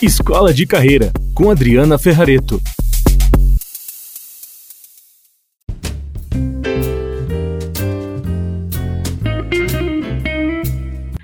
[0.00, 2.62] Escola de Carreira, com Adriana Ferrareto.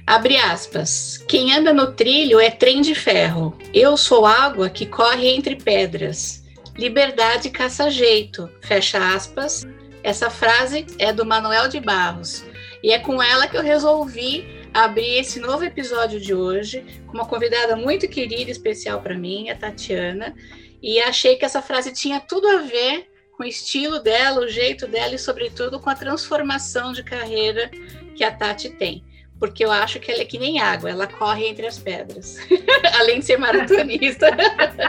[0.05, 1.19] Abre aspas.
[1.29, 3.57] Quem anda no trilho é trem de ferro.
[3.73, 6.43] Eu sou água que corre entre pedras.
[6.77, 8.51] Liberdade caça jeito.
[8.61, 9.65] Fecha aspas.
[10.03, 12.45] Essa frase é do Manuel de Barros.
[12.83, 14.45] E é com ela que eu resolvi
[14.75, 19.49] abrir esse novo episódio de hoje com uma convidada muito querida e especial para mim,
[19.49, 20.35] a Tatiana.
[20.83, 24.87] E achei que essa frase tinha tudo a ver com o estilo dela, o jeito
[24.87, 27.71] dela e, sobretudo, com a transformação de carreira
[28.15, 29.03] que a Tati tem
[29.39, 32.39] porque eu acho que ela é que nem água, ela corre entre as pedras,
[32.99, 34.31] além de ser maratonista.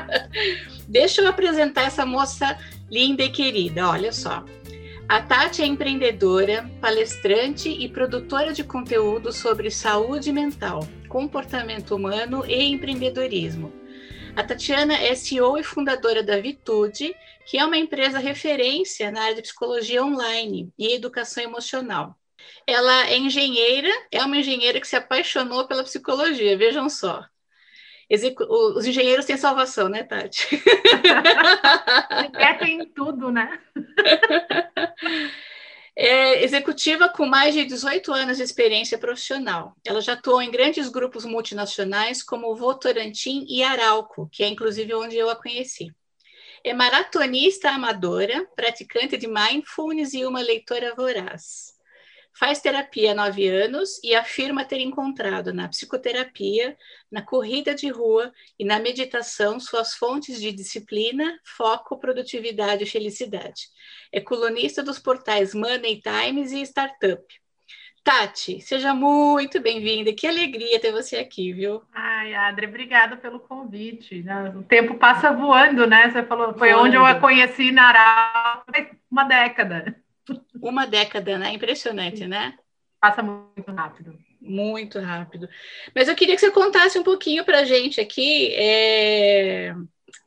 [0.87, 2.57] Deixa eu apresentar essa moça
[2.89, 4.45] linda e querida, olha só.
[5.07, 12.63] A Tati é empreendedora, palestrante e produtora de conteúdo sobre saúde mental, comportamento humano e
[12.63, 13.71] empreendedorismo.
[14.35, 17.15] A Tatiana é CEO e fundadora da Vitude,
[17.45, 22.17] que é uma empresa referência na área de psicologia online e educação emocional.
[22.65, 27.23] Ela é engenheira, é uma engenheira que se apaixonou pela psicologia, vejam só.
[28.09, 30.61] Os engenheiros têm salvação, né, Tati?
[32.37, 33.59] É, tem tudo, né?
[35.97, 39.77] É executiva com mais de 18 anos de experiência profissional.
[39.85, 45.15] Ela já atuou em grandes grupos multinacionais como Votorantim e Arauco, que é inclusive onde
[45.15, 45.89] eu a conheci.
[46.65, 51.74] É maratonista amadora, praticante de mindfulness e uma leitora voraz.
[52.37, 56.77] Faz terapia há nove anos e afirma ter encontrado na psicoterapia,
[57.09, 63.69] na corrida de rua e na meditação suas fontes de disciplina, foco, produtividade e felicidade.
[64.11, 67.23] É colunista dos portais Money Times e Startup.
[68.03, 70.13] Tati, seja muito bem-vinda.
[70.13, 71.81] Que alegria ter você aqui, viu?
[71.91, 74.23] Ai, Adri, obrigada pelo convite.
[74.55, 76.11] O tempo passa voando, né?
[76.11, 76.85] Você falou, foi voando.
[76.85, 78.65] onde eu a conheci na Arau,
[79.09, 80.04] uma década.
[80.61, 81.53] Uma década, né?
[81.53, 82.57] Impressionante, né?
[82.99, 84.17] Passa muito rápido.
[84.41, 85.49] Muito rápido.
[85.93, 88.53] Mas eu queria que você contasse um pouquinho para a gente aqui.
[88.55, 89.75] É...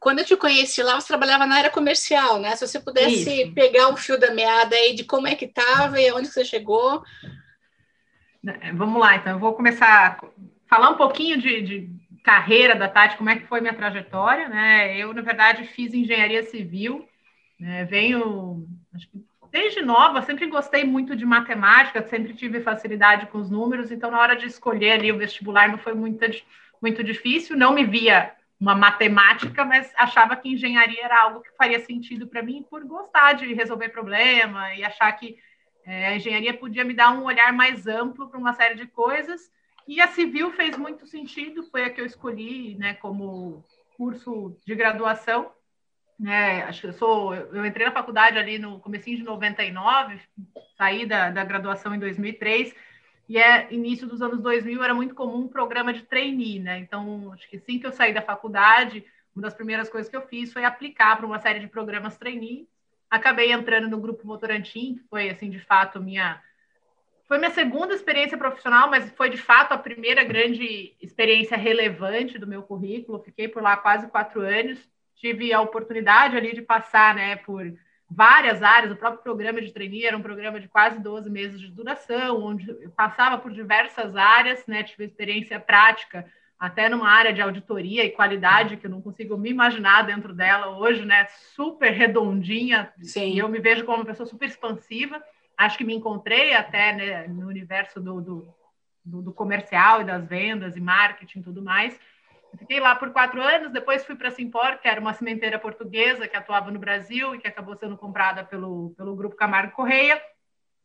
[0.00, 2.54] Quando eu te conheci lá, você trabalhava na área comercial, né?
[2.54, 3.54] Se você pudesse Isso.
[3.54, 7.02] pegar o fio da meada aí de como é que estava e aonde você chegou.
[8.60, 9.32] É, vamos lá, então.
[9.32, 10.26] Eu vou começar a
[10.68, 11.90] falar um pouquinho de, de
[12.22, 14.96] carreira da Tati, como é que foi minha trajetória, né?
[14.96, 17.08] Eu, na verdade, fiz engenharia civil,
[17.58, 17.84] né?
[17.84, 23.50] venho, acho que desde nova, sempre gostei muito de matemática, sempre tive facilidade com os
[23.50, 26.24] números, então na hora de escolher ali o vestibular não foi muito,
[26.80, 31.78] muito difícil, não me via uma matemática, mas achava que engenharia era algo que faria
[31.80, 35.36] sentido para mim por gostar de resolver problema e achar que
[35.86, 39.50] é, a engenharia podia me dar um olhar mais amplo para uma série de coisas.
[39.86, 43.64] E a civil fez muito sentido, foi a que eu escolhi né, como
[43.96, 45.50] curso de graduação.
[46.26, 50.20] É, acho que eu sou, eu entrei na faculdade ali no comecinho de 99,
[50.76, 52.74] saí da, da graduação em 2003,
[53.28, 56.78] e é início dos anos 2000 era muito comum um programa de trainee, né?
[56.78, 60.26] Então, acho que assim que eu saí da faculdade, uma das primeiras coisas que eu
[60.26, 62.66] fiz foi aplicar para uma série de programas trainee.
[63.08, 66.42] Acabei entrando no grupo Votorantim, que foi assim, de fato, minha
[67.28, 72.46] foi minha segunda experiência profissional, mas foi de fato a primeira grande experiência relevante do
[72.46, 73.22] meu currículo.
[73.22, 74.78] Fiquei por lá quase quatro anos
[75.18, 77.72] tive a oportunidade ali de passar né, por
[78.10, 78.92] várias áreas.
[78.92, 82.70] O próprio programa de trainee era um programa de quase 12 meses de duração, onde
[82.70, 86.24] eu passava por diversas áreas, né, tive experiência prática
[86.58, 90.76] até numa área de auditoria e qualidade que eu não consigo me imaginar dentro dela
[90.76, 92.92] hoje, né, super redondinha.
[93.00, 93.34] Sim.
[93.34, 95.22] E eu me vejo como uma pessoa super expansiva.
[95.56, 98.54] Acho que me encontrei até né, no universo do, do,
[99.04, 101.98] do, do comercial e das vendas e marketing e tudo mais.
[102.58, 106.36] Fiquei lá por quatro anos, depois fui para Simpor, que era uma cimenteira portuguesa que
[106.36, 110.20] atuava no Brasil e que acabou sendo comprada pelo, pelo Grupo Camargo Correia.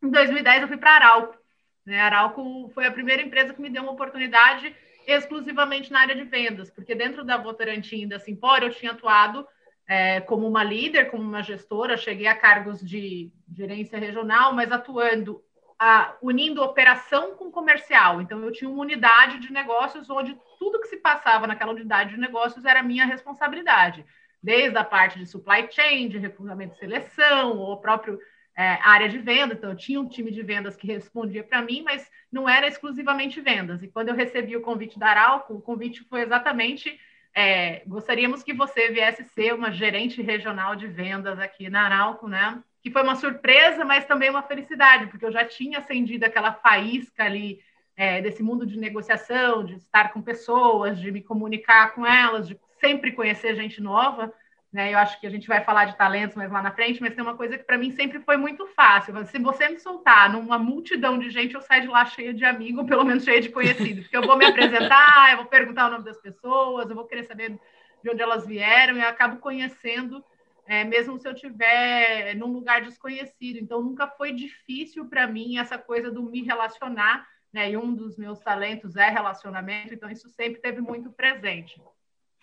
[0.02, 1.38] Em 2010 eu fui para a Arauco.
[1.86, 2.00] Né?
[2.00, 4.76] Arauco foi a primeira empresa que me deu uma oportunidade
[5.08, 9.46] exclusivamente na área de vendas, porque dentro da Votorantim e da Simpor eu tinha atuado
[9.88, 15.44] é, como uma líder, como uma gestora, cheguei a cargos de gerência regional, mas atuando
[15.80, 18.22] a, unindo operação com comercial.
[18.22, 22.20] Então, eu tinha uma unidade de negócios onde tudo que se passava naquela unidade de
[22.20, 24.06] negócios era minha responsabilidade,
[24.42, 28.20] desde a parte de supply chain, de recrutamento e seleção, ou próprio
[28.56, 29.54] é, área de venda.
[29.54, 33.42] Então, eu tinha um time de vendas que respondia para mim, mas não era exclusivamente
[33.42, 33.82] vendas.
[33.84, 37.00] E quando eu recebi o convite da Arauco, o convite foi exatamente.
[37.36, 42.62] É, gostaríamos que você viesse ser uma gerente regional de vendas aqui na Arauco, né?
[42.84, 47.24] Que foi uma surpresa, mas também uma felicidade, porque eu já tinha acendido aquela faísca
[47.24, 47.62] ali
[47.96, 52.60] é, desse mundo de negociação, de estar com pessoas, de me comunicar com elas, de
[52.82, 54.34] sempre conhecer gente nova.
[54.72, 54.92] Né?
[54.92, 57.24] Eu acho que a gente vai falar de talentos mais lá na frente, mas tem
[57.24, 59.14] uma coisa que para mim sempre foi muito fácil.
[59.28, 62.86] Se você me soltar numa multidão de gente, eu saio de lá cheia de amigo,
[62.86, 66.04] pelo menos cheia de conhecidos, porque eu vou me apresentar, eu vou perguntar o nome
[66.04, 67.58] das pessoas, eu vou querer saber
[68.04, 70.22] de onde elas vieram, e eu acabo conhecendo,
[70.66, 73.58] é, mesmo se eu estiver num lugar desconhecido.
[73.58, 77.72] Então, nunca foi difícil para mim essa coisa do me relacionar, né?
[77.72, 81.82] E um dos meus talentos é relacionamento, então isso sempre teve muito presente.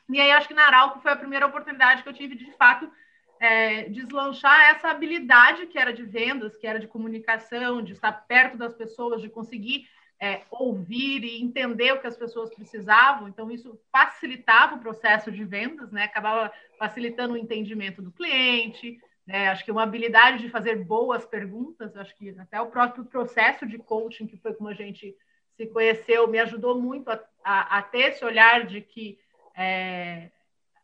[0.09, 2.53] E aí, acho que na Arauco foi a primeira oportunidade que eu tive de, de
[2.53, 2.91] fato,
[3.41, 8.59] é, deslanchar essa habilidade que era de vendas, que era de comunicação, de estar perto
[8.59, 9.89] das pessoas, de conseguir
[10.21, 13.27] é, ouvir e entender o que as pessoas precisavam.
[13.27, 16.05] Então, isso facilitava o processo de vendas, né?
[16.05, 19.01] acabava facilitando o entendimento do cliente.
[19.27, 19.49] Né?
[19.49, 23.79] Acho que uma habilidade de fazer boas perguntas, acho que até o próprio processo de
[23.79, 25.17] coaching, que foi como a gente
[25.57, 29.19] se conheceu, me ajudou muito a, a, a ter esse olhar de que
[29.57, 30.31] é,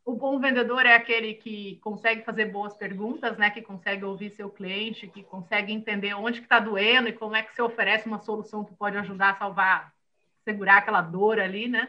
[0.07, 3.51] o bom vendedor é aquele que consegue fazer boas perguntas, né?
[3.51, 7.43] Que consegue ouvir seu cliente, que consegue entender onde que está doendo e como é
[7.43, 9.93] que você oferece uma solução que pode ajudar a salvar,
[10.45, 11.89] segurar aquela dor ali, né?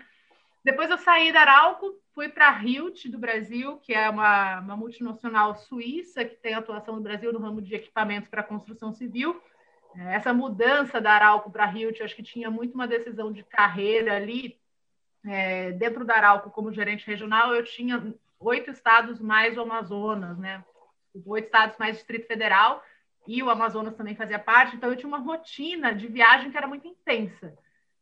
[0.63, 4.75] Depois eu saí da Arauco, fui para a Hilt do Brasil, que é uma, uma
[4.75, 9.39] multinacional suíça que tem atuação no Brasil no ramo de equipamentos para construção civil.
[9.95, 14.15] Essa mudança da Arauco para a Hilt, acho que tinha muito uma decisão de carreira
[14.15, 14.59] ali,
[15.27, 20.63] é, dentro da Arauco, como gerente regional, eu tinha oito estados mais o Amazonas, né?
[21.25, 22.83] Oito estados mais Distrito Federal
[23.27, 24.75] e o Amazonas também fazia parte.
[24.75, 27.53] Então, eu tinha uma rotina de viagem que era muito intensa.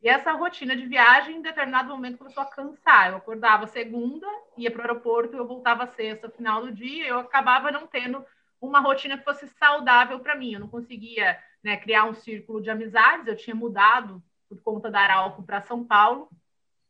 [0.02, 3.10] E essa rotina de viagem, em determinado momento, começou a cansar.
[3.10, 7.72] Eu acordava segunda, ia para o aeroporto, eu voltava sexta, final do dia, eu acabava
[7.72, 8.24] não tendo
[8.62, 10.54] uma rotina que fosse saudável para mim.
[10.54, 13.26] Eu não conseguia né, criar um círculo de amizades.
[13.26, 16.30] Eu tinha mudado por conta da Arauco para São Paulo.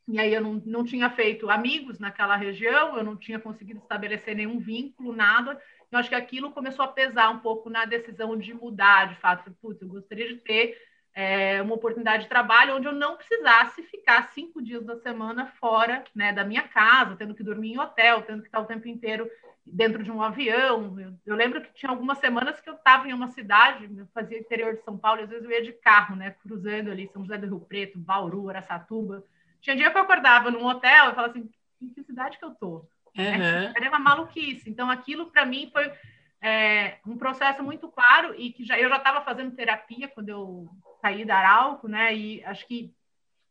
[0.07, 4.35] E aí eu não, não tinha feito amigos naquela região, eu não tinha conseguido estabelecer
[4.35, 5.59] nenhum vínculo, nada.
[5.91, 9.51] Eu acho que aquilo começou a pesar um pouco na decisão de mudar, de fato.
[9.61, 10.77] Putz, eu gostaria de ter
[11.13, 16.03] é, uma oportunidade de trabalho onde eu não precisasse ficar cinco dias da semana fora
[16.13, 19.27] né, da minha casa, tendo que dormir em hotel, tendo que estar o tempo inteiro
[19.65, 20.99] dentro de um avião.
[20.99, 24.37] Eu, eu lembro que tinha algumas semanas que eu estava em uma cidade, eu fazia
[24.37, 27.39] interior de São Paulo, às vezes eu ia de carro, né, cruzando ali São José
[27.39, 29.23] do Rio Preto, Bauru, Araçatuba
[29.65, 31.49] tinha dia que eu acordava num hotel e falava assim,
[31.81, 32.87] em que cidade que eu tô?
[33.17, 33.73] Uhum.
[33.75, 34.69] Era uma maluquice.
[34.69, 35.91] Então, aquilo para mim foi
[36.39, 40.69] é, um processo muito claro e que já, eu já estava fazendo terapia quando eu
[41.01, 42.15] saí da Arauco, né?
[42.15, 42.93] E acho que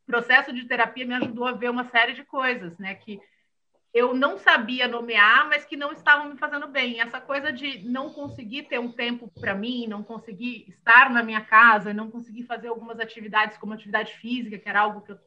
[0.04, 2.94] o processo de terapia me ajudou a ver uma série de coisas, né?
[2.94, 3.20] Que
[3.92, 7.00] eu não sabia nomear, mas que não estavam me fazendo bem.
[7.00, 11.40] Essa coisa de não conseguir ter um tempo para mim, não conseguir estar na minha
[11.40, 15.18] casa, não conseguir fazer algumas atividades como atividade física, que era algo que eu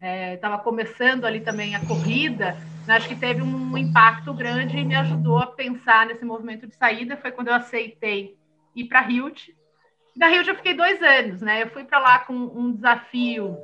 [0.00, 2.56] estava é, começando ali também a corrida,
[2.86, 6.74] né, acho que teve um impacto grande e me ajudou a pensar nesse movimento de
[6.74, 7.16] saída.
[7.16, 8.36] Foi quando eu aceitei
[8.74, 9.48] ir para a Hilt.
[10.16, 11.62] Da Hilt eu fiquei dois anos, né?
[11.62, 13.56] Eu fui para lá com um desafio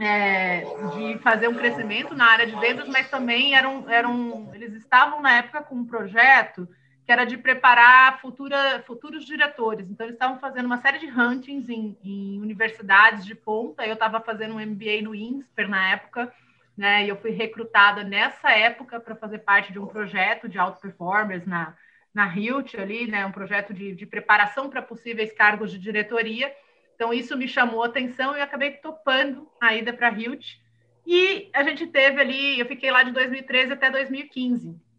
[0.00, 0.64] é,
[0.96, 5.38] de fazer um crescimento na área de vendas, mas também eram, eram, eles estavam na
[5.38, 6.66] época com um projeto
[7.10, 9.90] que era de preparar futura, futuros diretores.
[9.90, 13.84] Então, eles estavam fazendo uma série de huntings em, em universidades de ponta.
[13.84, 16.32] Eu estava fazendo um MBA no INSPER na época,
[16.76, 17.04] né?
[17.04, 21.44] E eu fui recrutada nessa época para fazer parte de um projeto de alto performers
[21.44, 21.74] na,
[22.14, 23.26] na Hilt ali, né?
[23.26, 26.54] Um projeto de, de preparação para possíveis cargos de diretoria.
[26.94, 30.60] Então, isso me chamou atenção e eu acabei topando a ida para a Hilt.
[31.04, 34.89] E a gente teve ali, eu fiquei lá de 2013 até 2015.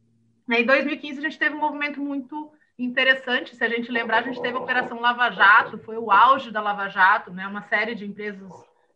[0.53, 3.55] Em 2015, a gente teve um movimento muito interessante.
[3.55, 6.62] Se a gente lembrar, a gente teve a Operação Lava Jato, foi o auge da
[6.62, 7.48] Lava Jato, né?
[7.48, 8.51] uma série de empresas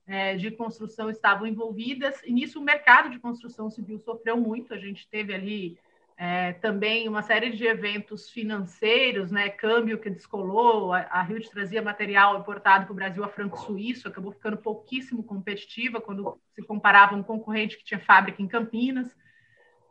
[0.06, 4.74] é, de construção estavam envolvidas, e nisso o mercado de construção civil sofreu muito.
[4.74, 5.80] A gente teve ali
[6.18, 9.50] é, também uma série de eventos financeiros, né?
[9.50, 14.10] câmbio que descolou, a, a Rio trazia material importado para o Brasil a franco suíço,
[14.10, 19.16] acabou ficando pouquíssimo competitiva quando se comparava um concorrente que tinha fábrica em Campinas.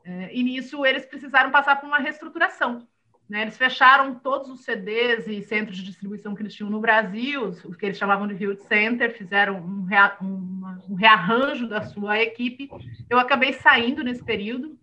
[0.04, 2.86] É, e nisso eles precisaram passar por uma reestruturação.
[3.28, 3.42] Né?
[3.42, 7.74] Eles fecharam todos os CDs e centros de distribuição que eles tinham no Brasil, o
[7.74, 12.68] que eles chamavam de Field Center, fizeram um, rea, um, um rearranjo da sua equipe.
[13.08, 14.78] Eu acabei saindo nesse período,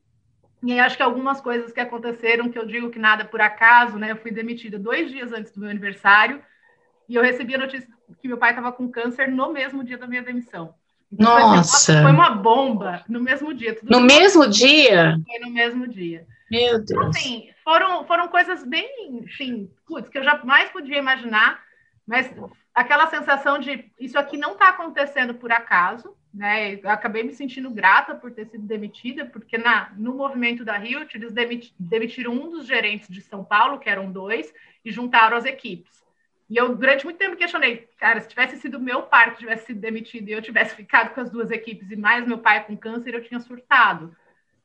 [0.64, 4.12] e acho que algumas coisas que aconteceram, que eu digo que nada por acaso, né?
[4.12, 6.42] Eu fui demitida dois dias antes do meu aniversário,
[7.10, 7.90] e eu recebi a notícia
[8.22, 10.74] que meu pai estava com câncer no mesmo dia da minha demissão.
[11.12, 12.02] Então, Nossa!
[12.02, 13.78] Foi uma bomba no mesmo dia.
[13.84, 15.20] no mesmo dia?
[15.28, 16.26] Foi no mesmo dia.
[16.50, 16.92] Meu então, Deus.
[16.92, 21.62] Então, assim, foram, foram coisas bem, enfim, putz, que eu jamais podia imaginar.
[22.08, 22.34] Mas
[22.74, 26.76] aquela sensação de isso aqui não está acontecendo por acaso, né?
[26.76, 31.06] Eu acabei me sentindo grata por ter sido demitida, porque na, no movimento da Rio,
[31.14, 31.34] eles
[31.78, 34.54] demitiram um dos gerentes de São Paulo, que eram dois,
[34.84, 36.01] e juntaram as equipes.
[36.52, 39.80] E eu, durante muito tempo, questionei, cara, se tivesse sido meu pai que tivesse sido
[39.80, 43.14] demitido e eu tivesse ficado com as duas equipes e mais meu pai com câncer,
[43.14, 44.14] eu tinha surtado.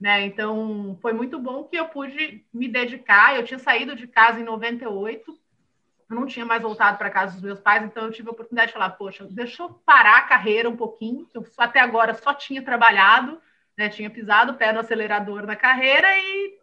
[0.01, 0.23] Né?
[0.23, 3.37] Então, foi muito bom que eu pude me dedicar.
[3.37, 5.39] Eu tinha saído de casa em 98,
[6.11, 8.67] eu não tinha mais voltado para casa dos meus pais, então eu tive a oportunidade
[8.67, 12.63] de falar: poxa, deixa eu parar a carreira um pouquinho, eu até agora só tinha
[12.63, 13.41] trabalhado,
[13.79, 13.89] né?
[13.89, 16.56] tinha pisado o pé no acelerador na carreira e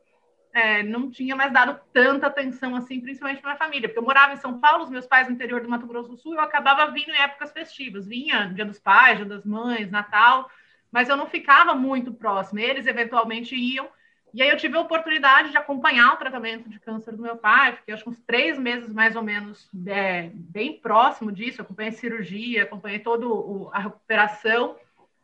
[0.54, 4.34] é, não tinha mais dado tanta atenção assim, principalmente para minha família, porque eu morava
[4.34, 6.92] em São Paulo, os meus pais no interior do Mato Grosso do Sul, eu acabava
[6.92, 10.50] vindo em épocas festivas, vinha Dia dos Pais, Dia das Mães, Natal,
[10.92, 13.90] mas eu não ficava muito próximo, eles eventualmente iam,
[14.32, 17.76] e aí eu tive a oportunidade de acompanhar o tratamento de câncer do meu pai,
[17.76, 23.00] fiquei acho uns três meses mais ou menos é, bem próximo disso, acompanhei cirurgia, acompanhei
[23.00, 23.26] toda
[23.72, 24.76] a recuperação,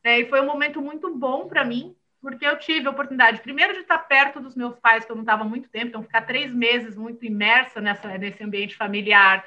[0.03, 3.73] é, e foi um momento muito bom para mim, porque eu tive a oportunidade, primeiro,
[3.73, 6.53] de estar perto dos meus pais, que eu não estava muito tempo, então ficar três
[6.53, 9.45] meses muito imersa nessa, nesse ambiente familiar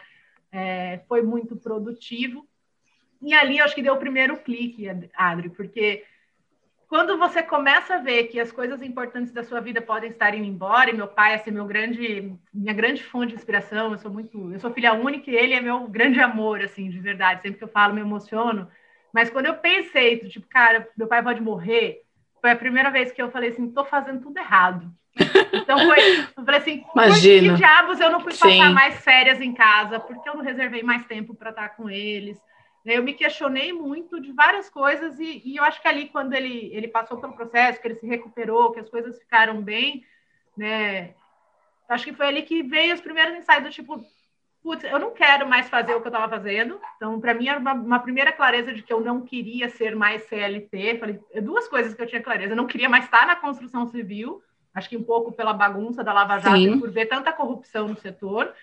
[0.51, 2.47] é, foi muito produtivo.
[3.21, 6.05] E ali eu acho que deu o primeiro clique, Adri, porque
[6.89, 10.45] quando você começa a ver que as coisas importantes da sua vida podem estar indo
[10.45, 14.11] embora, e meu pai é assim, meu grande, minha grande fonte de inspiração, eu sou
[14.11, 17.59] muito, eu sou filha única e ele é meu grande amor, assim, de verdade, sempre
[17.59, 18.69] que eu falo me emociono,
[19.13, 22.02] mas quando eu pensei, tipo, cara, meu pai pode morrer,
[22.43, 24.93] foi a primeira vez que eu falei assim, tô fazendo tudo errado.
[25.53, 27.49] Então foi, eu falei assim, Imagina.
[27.49, 28.73] por que diabos eu não fui passar Sim.
[28.73, 30.01] mais férias em casa?
[30.01, 32.37] Porque eu não reservei mais tempo para estar com eles?
[32.85, 36.69] Eu me questionei muito de várias coisas e, e, eu acho que ali quando ele,
[36.73, 40.05] ele passou pelo processo, que ele se recuperou, que as coisas ficaram bem,
[40.57, 41.15] né?
[41.89, 44.05] Acho que foi ali que veio os primeiros ensaios do tipo,
[44.63, 46.81] putz, eu não quero mais fazer o que eu estava fazendo.
[46.97, 50.23] Então, para mim, era uma, uma, primeira clareza de que eu não queria ser mais
[50.29, 50.99] CLT.
[50.99, 52.53] Falei, é duas coisas que eu tinha clareza.
[52.53, 54.43] Eu não queria mais estar na construção civil,
[54.75, 58.55] acho que um pouco pela bagunça da Lava Jato, por ver tanta corrupção no setor.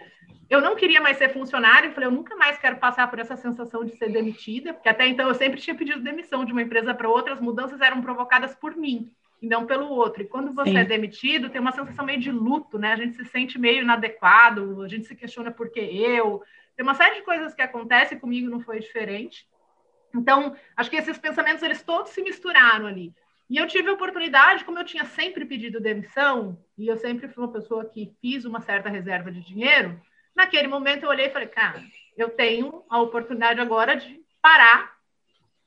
[0.49, 3.85] Eu não queria mais ser funcionário, falei, eu nunca mais quero passar por essa sensação
[3.85, 7.07] de ser demitida, porque até então eu sempre tinha pedido demissão de uma empresa para
[7.07, 10.21] outra, as mudanças eram provocadas por mim e não pelo outro.
[10.21, 10.77] E quando você Sim.
[10.77, 12.93] é demitido, tem uma sensação meio de luto, né?
[12.93, 16.43] A gente se sente meio inadequado, a gente se questiona por que eu.
[16.75, 19.47] Tem uma série de coisas que acontecem comigo, não foi diferente.
[20.13, 23.13] Então, acho que esses pensamentos, eles todos se misturaram ali.
[23.49, 27.43] E eu tive a oportunidade, como eu tinha sempre pedido demissão, e eu sempre fui
[27.43, 29.99] uma pessoa que fiz uma certa reserva de dinheiro,
[30.35, 31.83] naquele momento eu olhei e falei, cara,
[32.15, 34.95] eu tenho a oportunidade agora de parar,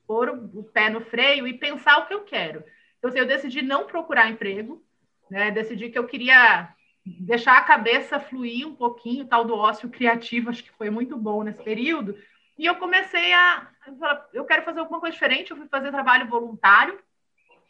[0.07, 2.63] pôr o pé no freio e pensar o que eu quero.
[3.03, 4.81] Então, assim, eu decidi não procurar emprego,
[5.29, 5.51] né?
[5.51, 6.69] Decidi que eu queria
[7.05, 11.43] deixar a cabeça fluir um pouquinho, tal do ócio criativo, acho que foi muito bom
[11.43, 12.17] nesse período.
[12.57, 13.67] E eu comecei a,
[14.33, 15.51] eu quero fazer alguma coisa diferente.
[15.51, 16.97] Eu fui fazer trabalho voluntário.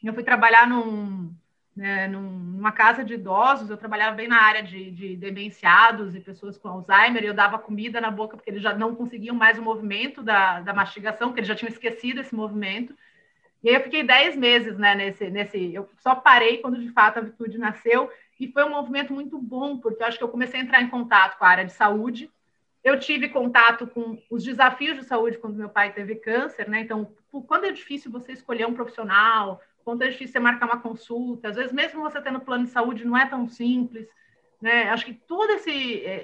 [0.05, 1.35] Eu fui trabalhar num,
[1.75, 3.71] né, numa casa de idosos.
[3.71, 7.25] Eu trabalhava bem na área de, de demenciados e pessoas com Alzheimer.
[7.25, 10.61] E eu dava comida na boca porque eles já não conseguiam mais o movimento da,
[10.61, 12.95] da mastigação, porque eles já tinham esquecido esse movimento.
[13.63, 17.19] E aí eu fiquei 10 meses, né, nesse, nesse, eu só parei quando de fato
[17.19, 20.61] a Virtude nasceu, e foi um movimento muito bom, porque eu acho que eu comecei
[20.61, 22.29] a entrar em contato com a área de saúde,
[22.83, 27.15] eu tive contato com os desafios de saúde quando meu pai teve câncer, né, então,
[27.47, 31.57] quando é difícil você escolher um profissional, quando é difícil você marcar uma consulta, às
[31.57, 34.09] vezes mesmo você tendo plano de saúde não é tão simples,
[34.61, 35.73] né, acho que todo esse,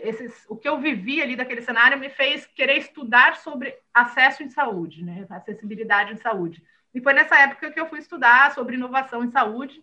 [0.02, 4.50] esses, o que eu vivi ali daquele cenário me fez querer estudar sobre acesso em
[4.50, 6.60] saúde, né, acessibilidade em saúde.
[6.94, 9.82] E foi nessa época que eu fui estudar sobre inovação em saúde.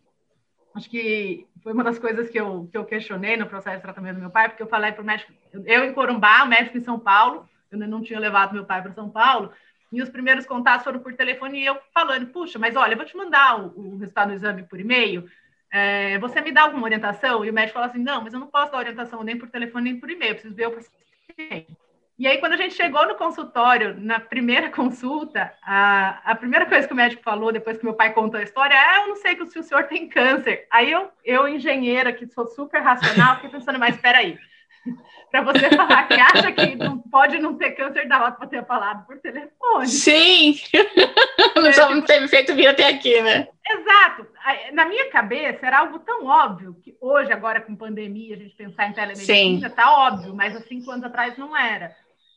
[0.76, 4.16] Acho que foi uma das coisas que eu, que eu questionei no processo de tratamento
[4.16, 5.32] do meu pai, porque eu falei para o médico,
[5.66, 8.94] eu em Corumbá, o médico em São Paulo, eu não tinha levado meu pai para
[8.94, 9.54] São Paulo,
[9.92, 13.06] e os primeiros contatos foram por telefone, e eu falando, puxa, mas olha, eu vou
[13.06, 15.30] te mandar o, o resultado do exame por e-mail,
[15.72, 17.46] é, você me dá alguma orientação?
[17.46, 19.92] E o médico falou assim, não, mas eu não posso dar orientação nem por telefone
[19.92, 21.78] nem por e-mail, preciso ver o paciente.
[22.18, 26.88] E aí, quando a gente chegou no consultório, na primeira consulta, a, a primeira coisa
[26.88, 29.36] que o médico falou, depois que meu pai contou a história, é: Eu não sei
[29.46, 30.66] se o senhor tem câncer.
[30.72, 34.38] Aí eu, eu engenheira, que sou super racional, fiquei pensando, mas espera aí.
[35.32, 39.06] para você falar que acha que não pode não ter câncer, dá para ter falado
[39.06, 39.88] por telefone.
[39.88, 40.58] Sim!
[41.56, 43.48] não, é, tipo, não teve feito vir até aqui, né?
[43.68, 44.28] Exato.
[44.74, 48.88] Na minha cabeça era algo tão óbvio que hoje, agora com pandemia, a gente pensar
[48.88, 49.76] em telemedicina, Sim.
[49.76, 51.96] tá óbvio, mas há cinco anos atrás não era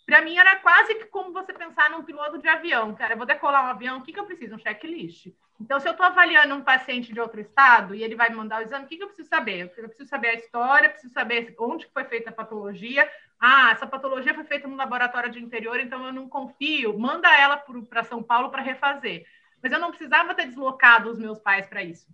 [0.09, 3.27] para mim era quase que como você pensar num piloto de avião, cara, eu vou
[3.27, 4.55] decolar um avião, o que, que eu preciso?
[4.55, 5.27] Um checklist.
[5.61, 8.61] Então, se eu estou avaliando um paciente de outro estado e ele vai me mandar
[8.61, 9.71] o exame, o que, que eu preciso saber?
[9.77, 13.07] Eu preciso saber a história, preciso saber onde foi feita a patologia,
[13.39, 17.63] ah, essa patologia foi feita no laboratório de interior, então eu não confio, manda ela
[17.91, 19.27] para São Paulo para refazer.
[19.63, 22.07] Mas eu não precisava ter deslocado os meus pais para isso.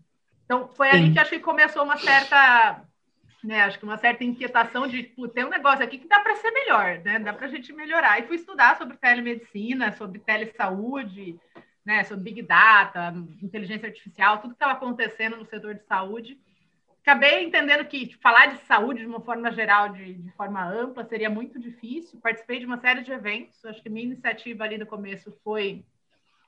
[0.46, 0.96] Então, foi Sim.
[0.96, 2.82] ali que acho que começou uma certa,
[3.44, 5.02] né, acho que uma certa inquietação de,
[5.34, 8.18] tem um negócio aqui que dá para ser melhor, né, dá para a gente melhorar.
[8.18, 11.38] E fui estudar sobre telemedicina, sobre telesaúde,
[11.84, 16.38] né, sobre Big Data, inteligência artificial, tudo que estava acontecendo no setor de saúde
[17.04, 21.04] acabei entendendo que tipo, falar de saúde de uma forma geral, de, de, forma ampla,
[21.04, 22.18] seria muito difícil.
[22.18, 23.62] Participei de uma série de eventos.
[23.66, 25.84] Acho que minha iniciativa ali no começo foi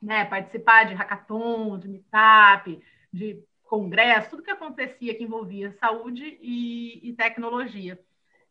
[0.01, 7.01] né, participar de hackathon, de meetup, de congresso, tudo que acontecia que envolvia saúde e,
[7.09, 7.99] e tecnologia.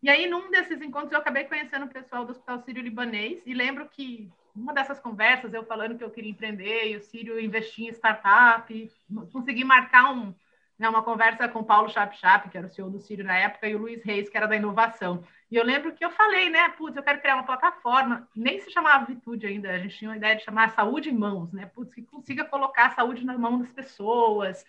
[0.04, 3.88] E aí, num desses encontros, eu acabei conhecendo o pessoal do Hospital Sírio-Libanês e lembro
[3.90, 7.92] que uma dessas conversas, eu falando que eu queria empreender e o Sírio investir em
[7.92, 8.92] startup,
[9.32, 10.34] consegui marcar um,
[10.78, 13.36] né, uma conversa com o Paulo Chap Chap, que era o CEO do Círio na
[13.38, 15.24] época, e o Luiz Reis, que era da inovação.
[15.50, 18.72] E eu lembro que eu falei, né, putz, eu quero criar uma plataforma, nem se
[18.72, 21.94] chamava Vitude ainda, a gente tinha uma ideia de chamar Saúde em Mãos, né, putz,
[21.94, 24.66] que consiga colocar a saúde na mão das pessoas,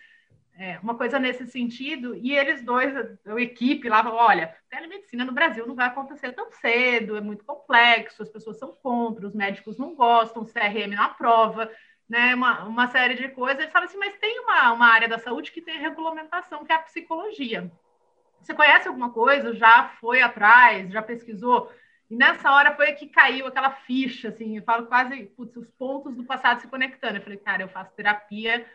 [0.59, 5.31] é, uma coisa nesse sentido, e eles dois, a, equipe lá, falou, olha, telemedicina no
[5.31, 9.77] Brasil não vai acontecer tão cedo, é muito complexo, as pessoas são contra, os médicos
[9.77, 11.71] não gostam, o CRM não aprova,
[12.09, 13.61] né, uma, uma série de coisas.
[13.61, 16.75] Ele fala assim, mas tem uma, uma área da saúde que tem regulamentação, que é
[16.75, 17.71] a psicologia.
[18.41, 19.53] Você conhece alguma coisa?
[19.53, 20.91] Já foi atrás?
[20.91, 21.71] Já pesquisou?
[22.09, 26.15] E nessa hora foi que caiu aquela ficha, assim, eu falo quase, putz, os pontos
[26.15, 27.17] do passado se conectando.
[27.17, 28.65] Eu falei, cara, eu faço terapia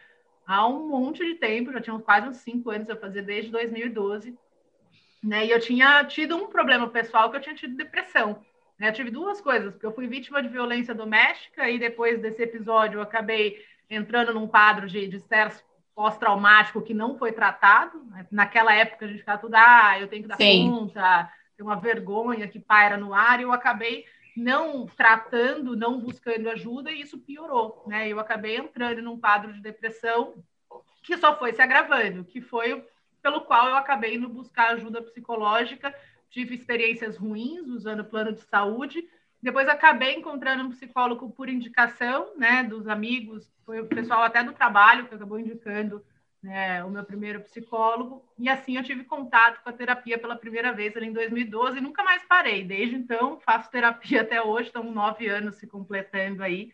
[0.46, 4.36] há um monte de tempo, já tinha quase uns cinco anos, eu fazia desde 2012,
[5.22, 5.46] né?
[5.46, 8.44] E eu tinha tido um problema pessoal que eu tinha tido depressão.
[8.78, 8.88] Né?
[8.88, 12.98] Eu tive duas coisas, porque eu fui vítima de violência doméstica e depois desse episódio
[12.98, 15.62] eu acabei entrando num quadro de, de estresse
[15.94, 18.04] pós-traumático que não foi tratado.
[18.30, 20.68] Naquela época a gente ficava tudo, ah, eu tenho que dar Sim.
[20.68, 24.04] conta, tem uma vergonha que paira no ar, e eu acabei
[24.36, 28.08] não tratando, não buscando ajuda, e isso piorou, né?
[28.08, 30.34] Eu acabei entrando num quadro de depressão
[31.02, 32.84] que só foi se agravando, que foi
[33.20, 35.94] pelo qual eu acabei indo buscar ajuda psicológica
[36.32, 39.06] tive experiências ruins usando plano de saúde.
[39.40, 44.52] Depois acabei encontrando um psicólogo por indicação, né, dos amigos, foi o pessoal até do
[44.52, 46.02] trabalho que acabou indicando
[46.42, 48.24] né, o meu primeiro psicólogo.
[48.38, 51.80] E assim eu tive contato com a terapia pela primeira vez ali em 2012 e
[51.80, 52.64] nunca mais parei.
[52.64, 56.72] Desde então faço terapia até hoje, estão nove anos se completando aí.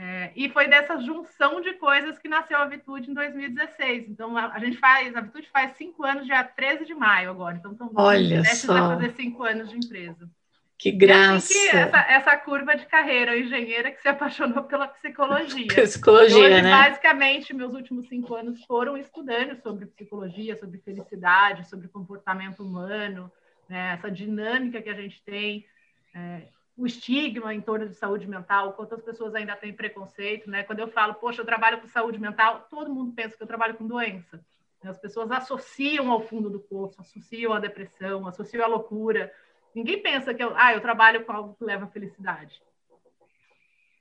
[0.00, 4.08] É, e foi dessa junção de coisas que nasceu a Vitude em 2016.
[4.08, 7.56] Então, a, a, gente faz, a Vitude faz cinco anos, dia 13 de maio agora.
[7.56, 8.76] Então, estão Olha só.
[8.76, 10.30] a fazer cinco anos de empresa.
[10.78, 11.52] Que graça!
[11.52, 15.66] Que essa, essa, curva de carreira, engenheira que se apaixonou pela psicologia.
[15.74, 16.70] Psicologia, Hoje, né?
[16.70, 23.30] Basicamente, meus últimos cinco anos foram estudando sobre psicologia, sobre felicidade, sobre comportamento humano,
[23.68, 23.94] né?
[23.94, 25.66] essa dinâmica que a gente tem.
[26.14, 30.62] É, o estigma em torno de saúde mental, quantas pessoas ainda têm preconceito, né?
[30.62, 33.74] Quando eu falo, poxa, eu trabalho com saúde mental, todo mundo pensa que eu trabalho
[33.74, 34.40] com doença.
[34.84, 39.32] As pessoas associam ao fundo do poço, associam à depressão, associam à loucura.
[39.74, 42.60] Ninguém pensa que eu, ah, eu trabalho com algo que leva à felicidade.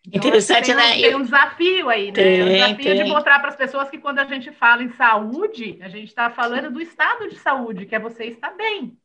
[0.08, 0.94] Então, Interessante, tem, né?
[0.94, 2.14] Tem um desafio aí, né?
[2.14, 3.04] Tem, um desafio tem.
[3.04, 6.30] de mostrar para as pessoas que quando a gente fala em saúde, a gente está
[6.30, 8.98] falando do estado de saúde, que é você estar bem,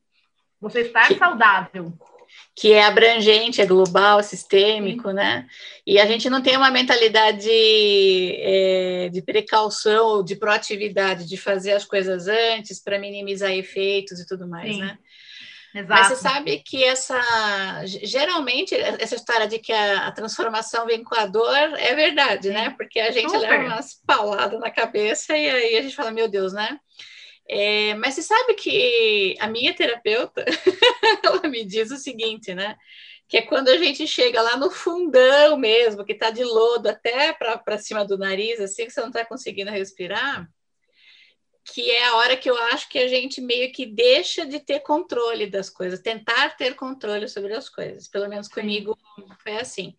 [0.61, 1.19] você estar que...
[1.19, 1.93] saudável
[2.55, 5.15] que é abrangente, é global, sistêmico, Sim.
[5.15, 5.47] né?
[5.87, 11.85] E a gente não tem uma mentalidade é, de precaução, de proatividade, de fazer as
[11.85, 14.81] coisas antes para minimizar efeitos e tudo mais, Sim.
[14.83, 14.99] né?
[15.75, 15.89] Exato.
[15.89, 17.19] Mas você sabe que essa,
[17.87, 22.65] geralmente, essa história de que a, a transformação vem com a dor é verdade, né?
[22.65, 22.69] Sim.
[22.69, 22.75] né?
[22.77, 23.49] Porque a gente Super.
[23.49, 26.79] leva umas pauladas na cabeça e aí a gente fala, meu Deus, né?
[27.49, 30.45] É, mas você sabe que a minha terapeuta,
[31.25, 32.77] ela me diz o seguinte, né?
[33.27, 37.33] Que é quando a gente chega lá no fundão mesmo, que está de lodo até
[37.33, 40.47] para cima do nariz, assim, que você não está conseguindo respirar,
[41.65, 44.81] que é a hora que eu acho que a gente meio que deixa de ter
[44.81, 48.09] controle das coisas, tentar ter controle sobre as coisas.
[48.09, 48.99] Pelo menos comigo
[49.43, 49.97] foi assim.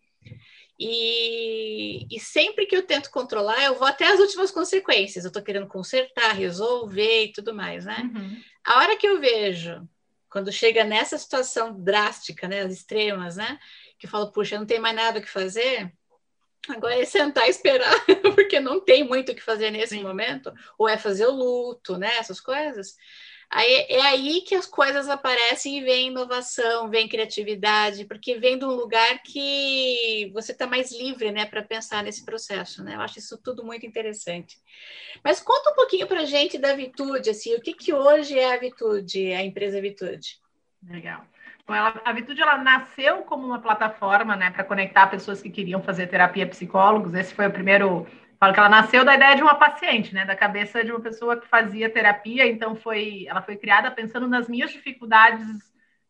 [0.78, 5.24] E, e, sempre que eu tento controlar, eu vou até as últimas consequências.
[5.24, 8.10] Eu estou querendo consertar, resolver e tudo mais, né?
[8.12, 8.42] Uhum.
[8.64, 9.88] A hora que eu vejo,
[10.28, 13.58] quando chega nessa situação drástica, né, as extremas, né,
[13.98, 15.92] que eu falo, puxa, não tem mais nada o que fazer,
[16.68, 17.94] agora é sentar e esperar,
[18.34, 20.02] porque não tem muito o que fazer nesse Sim.
[20.02, 22.96] momento, ou é fazer o luto, né, essas coisas.
[23.50, 28.64] Aí, é aí que as coisas aparecem e vem inovação, vem criatividade, porque vem de
[28.64, 32.82] um lugar que você está mais livre né, para pensar nesse processo.
[32.82, 32.96] Né?
[32.96, 34.56] Eu acho isso tudo muito interessante.
[35.22, 38.52] Mas conta um pouquinho para a gente da Vitude, assim, o que, que hoje é
[38.52, 40.40] a Vitude, a empresa Vitude?
[40.82, 41.24] Legal.
[41.66, 46.08] Ela, a Vitude ela nasceu como uma plataforma, né, para conectar pessoas que queriam fazer
[46.08, 47.14] terapia psicólogos.
[47.14, 48.06] Esse foi o primeiro.
[48.38, 51.36] Falo que ela nasceu da ideia de uma paciente, né, da cabeça de uma pessoa
[51.36, 52.46] que fazia terapia.
[52.46, 55.46] Então foi, ela foi criada pensando nas minhas dificuldades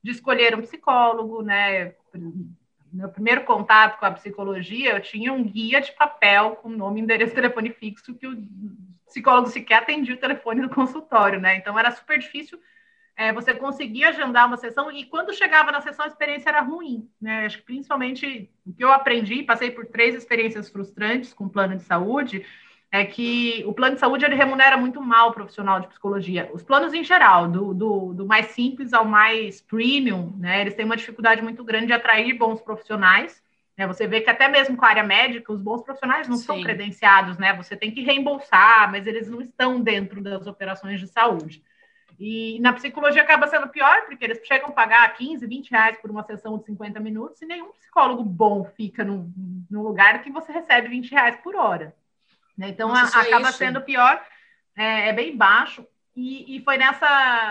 [0.02, 1.94] de escolher um psicólogo, né.
[2.92, 7.34] Meu primeiro contato com a psicologia, eu tinha um guia de papel com nome, endereço,
[7.34, 8.36] telefone fixo que o
[9.06, 11.56] psicólogo sequer atendia o telefone do consultório, né?
[11.56, 12.58] Então era super difícil
[13.16, 17.09] é, você conseguia agendar uma sessão e quando chegava na sessão a experiência era ruim,
[17.20, 17.46] né?
[17.46, 21.85] Acho que principalmente o que eu aprendi, passei por três experiências frustrantes com plano de
[21.85, 22.44] saúde,
[22.90, 26.50] é que o plano de saúde ele remunera muito mal o profissional de psicologia.
[26.53, 30.61] Os planos em geral, do, do, do mais simples ao mais premium, né?
[30.61, 33.42] Eles têm uma dificuldade muito grande de atrair bons profissionais.
[33.77, 33.87] Né?
[33.87, 36.44] Você vê que até mesmo com a área médica, os bons profissionais não Sim.
[36.44, 37.53] são credenciados, né?
[37.55, 41.62] Você tem que reembolsar, mas eles não estão dentro das operações de saúde.
[42.18, 46.11] E na psicologia acaba sendo pior, porque eles chegam a pagar 15, 20 reais por
[46.11, 49.33] uma sessão de 50 minutos e nenhum psicólogo bom fica num,
[49.70, 51.94] num lugar que você recebe 20 reais por hora.
[52.57, 52.68] Né?
[52.68, 53.59] Então Nossa, a, acaba isso.
[53.59, 54.24] sendo pior,
[54.77, 55.87] é, é bem baixo.
[56.16, 57.09] E, e, foi nessa,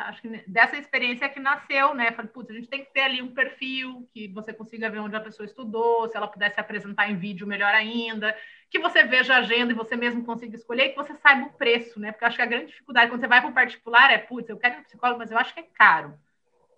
[0.08, 2.14] acho que dessa experiência que nasceu, né?
[2.14, 5.18] Falei, putz, a gente tem que ter ali um perfil que você consiga ver onde
[5.18, 8.34] a pessoa estudou, se ela pudesse apresentar em vídeo, melhor ainda,
[8.74, 11.54] que você veja a agenda e você mesmo consiga escolher e que você saiba o
[11.54, 12.12] preço, né?
[12.12, 14.58] Porque acho que a grande dificuldade quando você vai para o particular é, putz, eu
[14.58, 16.18] quero um psicólogo, mas eu acho que é caro.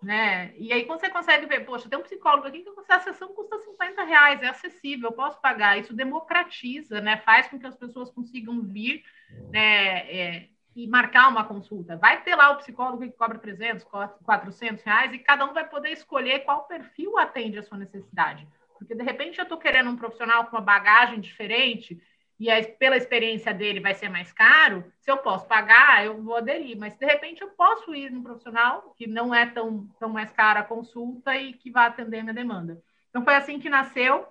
[0.03, 0.53] Né?
[0.57, 3.57] E aí, quando você consegue ver, poxa, tem um psicólogo aqui que a sessão custa
[3.59, 5.79] 50 reais, é acessível, eu posso pagar.
[5.79, 7.15] Isso democratiza, né?
[7.17, 9.01] Faz com que as pessoas consigam vir
[9.49, 11.95] né, é, e marcar uma consulta.
[11.95, 13.85] Vai ter lá o psicólogo que cobra 300,
[14.25, 18.45] 400 reais e cada um vai poder escolher qual perfil atende a sua necessidade.
[18.85, 21.99] Porque, de repente, eu estou querendo um profissional com uma bagagem diferente
[22.37, 26.35] e aí, pela experiência dele vai ser mais caro, se eu posso pagar, eu vou
[26.35, 26.77] aderir.
[26.77, 30.59] Mas, de repente, eu posso ir num profissional que não é tão, tão mais cara
[30.59, 32.81] a consulta e que vai atender a minha demanda.
[33.09, 34.27] Então, foi assim que nasceu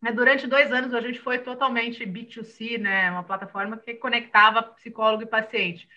[0.00, 5.22] né, durante dois anos, a gente foi totalmente B2C, né, uma plataforma que conectava psicólogo
[5.22, 5.88] e paciente.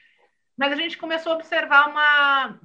[0.57, 2.59] Mas a gente começou a observar uma,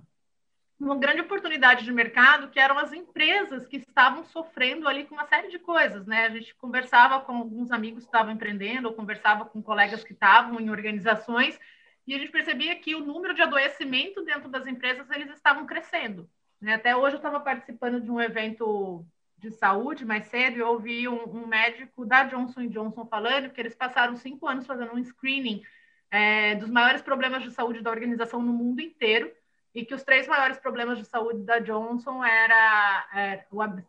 [0.83, 5.27] uma grande oportunidade de mercado, que eram as empresas que estavam sofrendo ali com uma
[5.27, 6.07] série de coisas.
[6.07, 6.27] Né?
[6.27, 10.61] A gente conversava com alguns amigos que estavam empreendendo, ou conversava com colegas que estavam
[10.61, 11.59] em organizações,
[12.05, 16.29] e a gente percebia que o número de adoecimento dentro das empresas eles estavam crescendo.
[16.61, 16.75] Né?
[16.75, 19.07] Até hoje eu estava participando de um evento
[19.39, 23.75] de saúde mais cedo, eu ouvi um, um, médico da Johnson Johnson falando que eles
[23.75, 25.63] passaram cinco anos fazendo um screening
[26.11, 29.33] é, dos maiores problemas de saúde da organização no mundo inteiro
[29.75, 33.45] e que os três maiores problemas de saúde da Johnson era, era, é,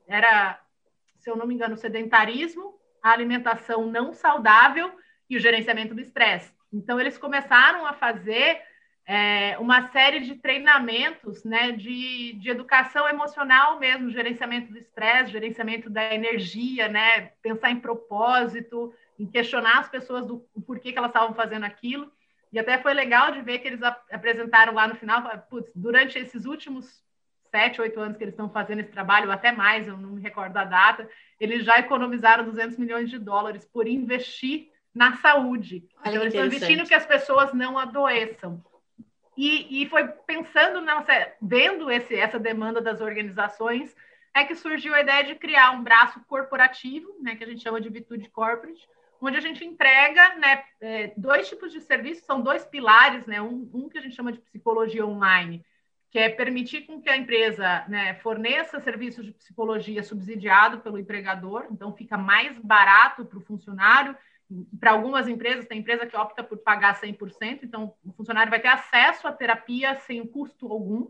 [0.07, 0.59] era
[1.17, 4.91] se eu não me engano, o sedentarismo, a alimentação não saudável
[5.29, 6.53] e o gerenciamento do estresse.
[6.71, 8.61] Então, eles começaram a fazer
[9.05, 15.89] é, uma série de treinamentos né, de, de educação emocional mesmo, gerenciamento do estresse, gerenciamento
[15.89, 21.33] da energia, né, pensar em propósito, em questionar as pessoas do porquê que elas estavam
[21.33, 22.11] fazendo aquilo.
[22.53, 26.19] E até foi legal de ver que eles ap apresentaram lá no final, putz, durante
[26.19, 27.03] esses últimos
[27.49, 30.21] sete, oito anos que eles estão fazendo esse trabalho, ou até mais, eu não me
[30.21, 35.83] recordo a data, eles já economizaram 200 milhões de dólares por investir na saúde.
[36.05, 38.63] Olha então, eles estão investindo que as pessoas não adoeçam.
[39.35, 43.95] E, e foi pensando, nessa, vendo esse, essa demanda das organizações,
[44.35, 47.81] é que surgiu a ideia de criar um braço corporativo, né, que a gente chama
[47.81, 48.87] de Vitude Corporate,
[49.27, 53.69] onde a gente entrega né, é, dois tipos de serviços, são dois pilares, né, um,
[53.73, 55.63] um, que a gente chama de psicologia online,
[56.11, 61.67] que é permitir com que a empresa né, forneça serviços de psicologia subsidiado pelo empregador,
[61.71, 64.15] então fica mais barato para o funcionário
[64.79, 68.67] para algumas empresas, tem empresa que opta por pagar 100%, então o funcionário vai ter
[68.67, 71.07] acesso à terapia sem custo algum.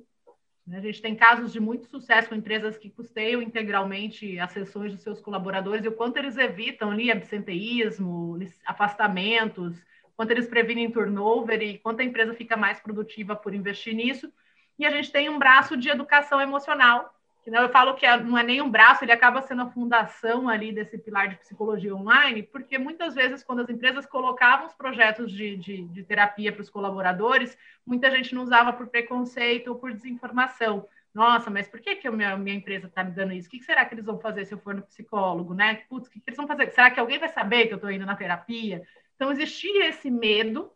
[0.65, 0.78] Né?
[0.78, 5.04] A gente tem casos de muito sucesso com empresas que custeiam integralmente as sessões dos
[5.04, 9.78] seus colaboradores e o quanto eles evitam ali absenteísmo, afastamentos,
[10.15, 14.32] quanto eles previnem turnover e quanto a empresa fica mais produtiva por investir nisso.
[14.78, 18.17] E a gente tem um braço de educação emocional, que não, eu falo que é,
[18.17, 21.93] não é nem um braço, ele acaba sendo a fundação ali desse pilar de psicologia
[21.93, 26.62] online, porque muitas vezes, quando as empresas colocavam os projetos de, de, de terapia para
[26.62, 30.88] os colaboradores, muita gente não usava por preconceito ou por desinformação.
[31.13, 33.47] Nossa, mas por que, que a minha, minha empresa está me dando isso?
[33.47, 35.84] O que, que, será que eles vão fazer se eu for no psicólogo, né?
[35.89, 36.71] Putz, o que, que eles vão fazer?
[36.71, 38.82] Será que alguém vai saber que eu estou indo na terapia?
[39.15, 40.71] Então, existia esse medo,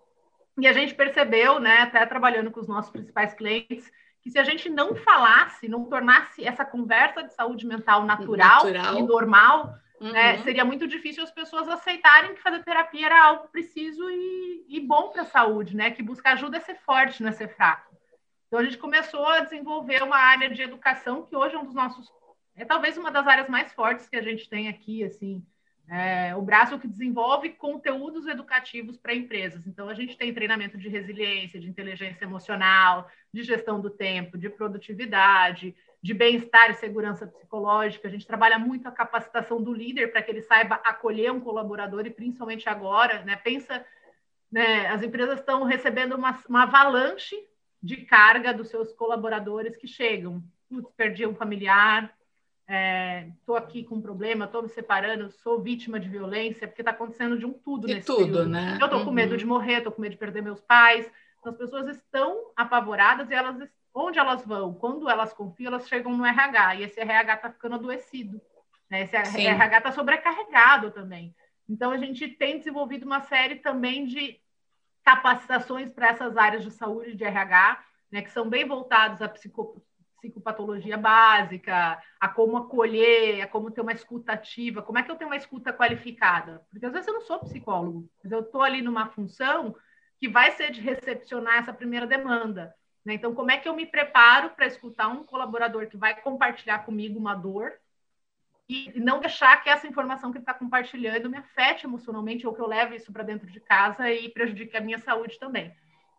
[0.59, 3.91] e a gente percebeu, né, até trabalhando com os nossos principais clientes,
[4.27, 8.99] que se a gente não falasse, não tornasse essa conversa de saúde mental natural, natural.
[8.99, 10.11] e normal, uhum.
[10.11, 14.81] né, seria muito difícil as pessoas aceitarem que fazer terapia era algo preciso e, e
[14.81, 15.91] bom para a saúde, né?
[15.91, 17.95] Que buscar ajuda é ser forte, não é ser fraco.
[18.47, 21.73] Então a gente começou a desenvolver uma área de educação que hoje é um dos
[21.73, 22.11] nossos
[22.53, 25.41] é talvez uma das áreas mais fortes que a gente tem aqui, assim,
[25.89, 29.65] é, o braço que desenvolve conteúdos educativos para empresas.
[29.65, 34.49] Então, a gente tem treinamento de resiliência, de inteligência emocional, de gestão do tempo, de
[34.49, 38.07] produtividade, de bem-estar e segurança psicológica.
[38.07, 42.05] A gente trabalha muito a capacitação do líder para que ele saiba acolher um colaborador
[42.05, 43.37] e principalmente agora, né?
[43.37, 43.85] Pensa,
[44.51, 44.87] né?
[44.87, 47.35] As empresas estão recebendo uma, uma avalanche
[47.81, 50.43] de carga dos seus colaboradores que chegam.
[50.69, 52.13] Putz, perdi um familiar,
[52.67, 56.91] estou é, aqui com um problema, estou me separando, sou vítima de violência, porque está
[56.91, 58.49] acontecendo de um tudo de nesse tudo, período.
[58.49, 58.77] né?
[58.81, 59.37] Eu estou com medo Uhum.
[59.37, 61.09] de morrer, estou com medo de perder meus pais.
[61.39, 64.73] Então, as pessoas estão apavoradas e elas, onde elas vão?
[64.73, 68.41] Quando elas confiam, elas chegam no RH e esse RH está ficando adoecido.
[68.89, 69.03] Né?
[69.03, 69.47] Esse Sim.
[69.47, 71.33] RH está sobrecarregado também.
[71.69, 74.39] Então, a gente tem desenvolvido uma série também de
[75.03, 79.81] capacitações para essas áreas de saúde de RH, né, que são bem voltados à psico,
[80.17, 85.15] psicopatologia básica, a como acolher, a como ter uma escuta ativa, como é que eu
[85.15, 86.65] tenho uma escuta qualificada?
[86.69, 89.75] Porque às vezes eu não sou psicólogo, mas eu estou ali numa função
[90.19, 92.75] que vai ser de recepcionar essa primeira demanda.
[93.05, 93.13] Né?
[93.13, 97.19] Então, como é que eu me preparo para escutar um colaborador que vai compartilhar comigo
[97.19, 97.73] uma dor
[98.67, 102.59] e não deixar que essa informação que ele está compartilhando me afete emocionalmente ou que
[102.59, 105.73] eu leve isso para dentro de casa e prejudique a minha saúde também.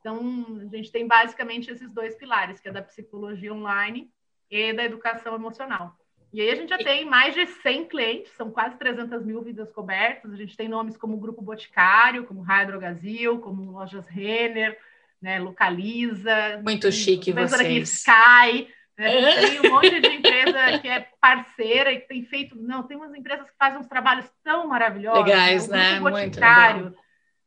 [0.09, 4.11] Então, a gente tem basicamente esses dois pilares, que é da psicologia online
[4.51, 5.95] e da educação emocional.
[6.33, 9.71] E aí a gente já tem mais de 100 clientes, são quase 300 mil vidas
[9.71, 10.33] cobertas.
[10.33, 14.79] A gente tem nomes como o Grupo Boticário, como Raia Drogazil, como Lojas Renner,
[15.21, 16.61] né, Localiza.
[16.63, 17.91] Muito chique vocês.
[17.91, 18.69] Sky.
[18.97, 19.41] né?
[19.41, 22.57] Tem um monte de empresa que é parceira e que tem feito...
[22.57, 25.25] Não, tem umas empresas que fazem uns trabalhos tão maravilhosos.
[25.25, 25.93] Legais, O né?
[25.93, 26.95] Grupo Muito Boticário,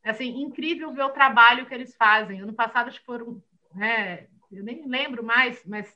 [0.04, 0.16] legal.
[0.16, 2.42] assim, incrível ver o trabalho que eles fazem.
[2.42, 3.42] Ano passado, acho que foram,
[3.74, 5.88] né, eu nem lembro mais, mas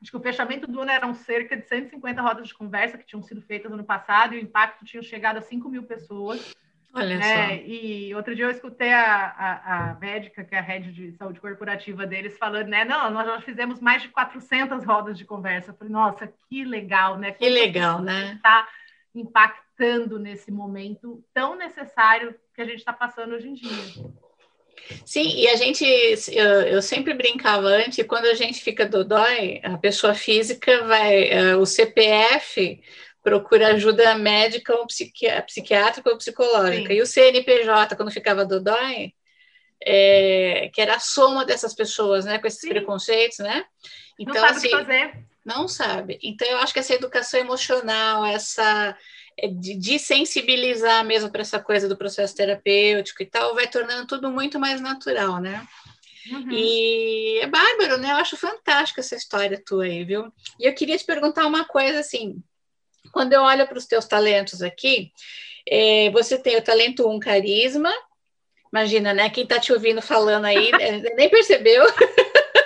[0.00, 3.22] acho que o fechamento do ano eram cerca de 150 rodas de conversa que tinham
[3.22, 6.54] sido feitas ano passado e o impacto tinha chegado a 5 mil pessoas.
[6.94, 7.48] Olha né?
[7.48, 7.54] só.
[7.64, 11.40] E outro dia eu escutei a, a, a médica, que é a rede de saúde
[11.40, 12.84] corporativa deles, falando, né?
[12.84, 15.72] Não, nós já fizemos mais de 400 rodas de conversa.
[15.72, 17.32] Eu falei, nossa, que legal, né?
[17.32, 18.34] Que legal, né?
[18.34, 18.68] Está
[19.14, 23.70] impactando nesse momento tão necessário que a gente está passando hoje em dia.
[25.06, 25.84] Sim, e a gente,
[26.32, 31.56] eu, eu sempre brincava antes, quando a gente fica dodói, a pessoa física vai, eh,
[31.56, 32.82] o CPF
[33.22, 36.94] procura ajuda médica ou psiqui, psiquiátrica ou psicológica, Sim.
[36.94, 39.14] e o CNPJ, quando ficava dodói,
[39.82, 42.68] é, que era a soma dessas pessoas, né, com esses Sim.
[42.68, 43.64] preconceitos, né?
[44.18, 45.24] Não sabe o que fazer.
[45.44, 46.18] Não sabe.
[46.22, 48.96] Então, eu acho que essa educação emocional, essa
[49.36, 54.06] é, de, de sensibilizar mesmo para essa coisa do processo terapêutico e tal, vai tornando
[54.06, 55.66] tudo muito mais natural, né?
[56.30, 56.50] Uhum.
[56.50, 58.10] E é bárbaro, né?
[58.10, 60.32] Eu acho fantástica essa história tua aí, viu?
[60.58, 62.42] E eu queria te perguntar uma coisa assim:
[63.12, 65.12] quando eu olho para os teus talentos aqui,
[65.68, 67.92] é, você tem o talento 1, carisma.
[68.72, 69.28] Imagina, né?
[69.30, 71.84] Quem está te ouvindo falando aí né, nem percebeu.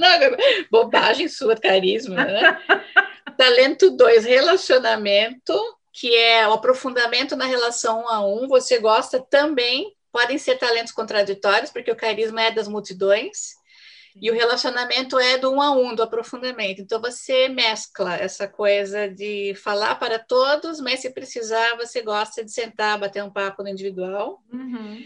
[0.00, 0.36] Não,
[0.70, 2.60] bobagem sua, carisma, né?
[3.36, 5.54] Talento 2, relacionamento,
[5.92, 8.48] que é o aprofundamento na relação um a um.
[8.48, 13.60] Você gosta também, podem ser talentos contraditórios, porque o carisma é das multidões,
[14.20, 16.80] e o relacionamento é do um a um, do aprofundamento.
[16.80, 22.52] Então você mescla essa coisa de falar para todos, mas se precisar, você gosta de
[22.52, 24.42] sentar, bater um papo no individual.
[24.52, 25.02] Uhum.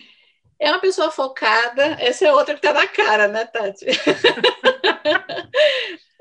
[0.59, 3.87] É uma pessoa focada, essa é outra que está na cara, né, Tati?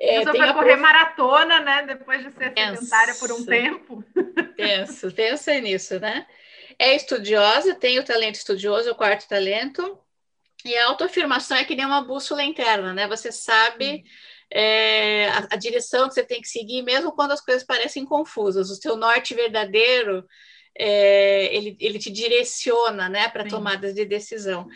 [0.04, 0.82] É, Você vai correr prof...
[0.82, 1.84] maratona, né?
[1.84, 4.04] Depois de ser sedentária por um tempo.
[4.58, 6.28] Pensa, pensa nisso, né?
[6.78, 9.98] É estudiosa, tem o talento estudioso, o quarto talento.
[10.66, 13.08] E a autoafirmação é que nem uma bússola interna, né?
[13.08, 14.04] Você sabe
[14.52, 18.70] é, a, a, direção que você tem que seguir, mesmo quando as coisas parecem confusas.
[18.70, 20.26] O seu norte verdadeiro,
[20.78, 23.30] é, ele, ele te direciona, né?
[23.30, 24.68] Para tomadas de decisão.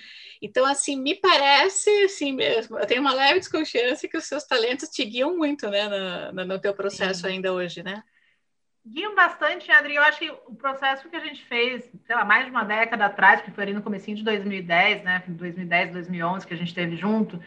[0.41, 4.89] Então, assim, me parece, assim, mesmo, eu tenho uma leve desconfiança que os seus talentos
[4.89, 7.27] te guiam muito, né, no, no teu processo Sim.
[7.27, 8.03] ainda hoje, né?
[8.85, 9.95] Guiam bastante, Adri.
[9.95, 13.05] Eu acho que o processo que a gente fez, sei lá, mais de uma década
[13.05, 16.95] atrás, que foi ali no comecinho de 2010, né, 2010, 2011, que a gente teve
[16.95, 17.41] junto,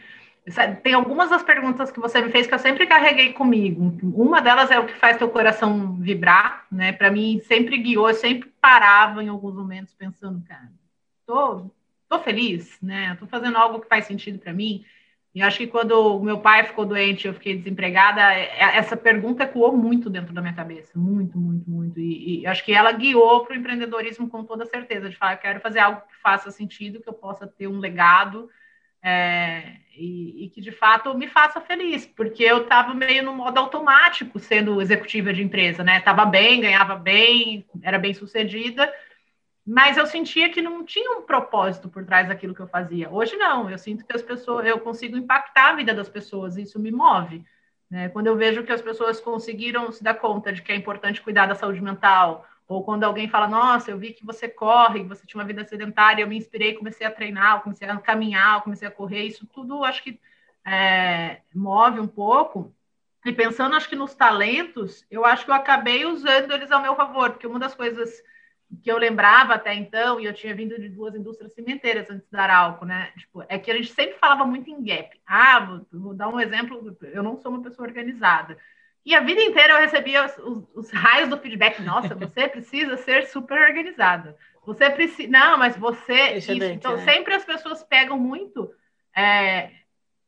[0.81, 3.97] tem algumas das perguntas que você me fez que eu sempre carreguei comigo.
[4.15, 6.91] Uma delas é o que faz teu coração vibrar, né?
[6.91, 10.71] Para mim, sempre guiou, eu sempre parava em alguns momentos pensando, cara,
[11.25, 11.69] tô
[12.09, 13.15] tô feliz, né?
[13.19, 14.83] Tô fazendo algo que faz sentido para mim.
[15.33, 19.77] E acho que quando o meu pai ficou doente, eu fiquei desempregada, essa pergunta ecoou
[19.77, 21.97] muito dentro da minha cabeça, muito, muito, muito.
[21.97, 25.37] E, e acho que ela guiou para o empreendedorismo com toda certeza, de falar, eu
[25.37, 28.49] quero fazer algo que faça sentido, que eu possa ter um legado,
[29.03, 33.59] é, e, e, que de fato me faça feliz, porque eu estava meio no modo
[33.59, 35.97] automático sendo executiva de empresa, né?
[35.97, 38.91] Estava bem, ganhava bem, era bem sucedida,
[39.65, 43.09] mas eu sentia que não tinha um propósito por trás daquilo que eu fazia.
[43.09, 46.63] Hoje não, eu sinto que as pessoas, eu consigo impactar a vida das pessoas, e
[46.63, 47.43] isso me move.
[47.89, 48.09] Né?
[48.09, 51.45] Quando eu vejo que as pessoas conseguiram se dar conta de que é importante cuidar
[51.45, 55.25] da saúde mental, ou quando alguém fala, nossa, eu vi que você corre, que você
[55.25, 58.91] tinha uma vida sedentária, eu me inspirei, comecei a treinar, comecei a caminhar, comecei a
[58.91, 60.19] correr, isso tudo acho que
[60.65, 62.73] é, move um pouco.
[63.25, 66.95] E pensando, acho que nos talentos, eu acho que eu acabei usando eles ao meu
[66.95, 68.23] favor, porque uma das coisas
[68.81, 72.43] que eu lembrava até então, e eu tinha vindo de duas indústrias cimenteiras antes da
[72.43, 73.11] Arauco, né?
[73.17, 75.19] Tipo, é que a gente sempre falava muito em gap.
[75.25, 78.57] Ah, vou, vou dar um exemplo, eu não sou uma pessoa organizada.
[79.05, 81.81] E a vida inteira eu recebia os, os, os raios do feedback.
[81.81, 84.37] Nossa, você precisa ser super organizada.
[84.65, 85.29] Você precisa.
[85.29, 86.33] Não, mas você.
[86.37, 86.51] Isso.
[86.51, 87.03] Então, né?
[87.03, 88.71] sempre as pessoas pegam muito
[89.15, 89.71] é,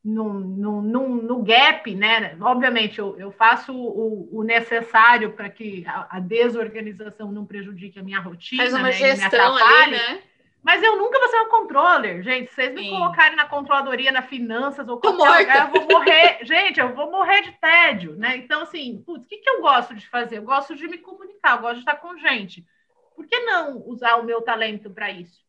[0.04, 2.36] no, no, no, no, gap, né?
[2.40, 8.02] Obviamente, eu, eu faço o, o necessário para que a, a, desorganização não prejudique a
[8.02, 8.62] minha rotina.
[8.62, 8.92] Faz uma né?
[8.92, 10.22] gestão ali, né?
[10.64, 12.48] Mas eu nunca vou ser uma controller, gente.
[12.48, 12.90] Se vocês me Sim.
[12.90, 16.38] colocarem na controladoria, na finanças ou qualquer lugar, eu vou morrer.
[16.46, 18.38] gente, eu vou morrer de tédio, né?
[18.38, 20.38] Então, assim, putz, o que, que eu gosto de fazer?
[20.38, 22.66] Eu gosto de me comunicar, eu gosto de estar com gente.
[23.14, 25.44] Por que não usar o meu talento para isso?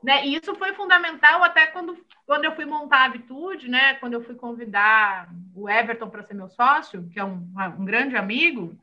[0.00, 0.24] Né?
[0.24, 3.94] E isso foi fundamental até quando, quando eu fui montar a Habitude, né?
[3.94, 8.16] Quando eu fui convidar o Everton para ser meu sócio, que é um, um grande
[8.16, 8.78] amigo,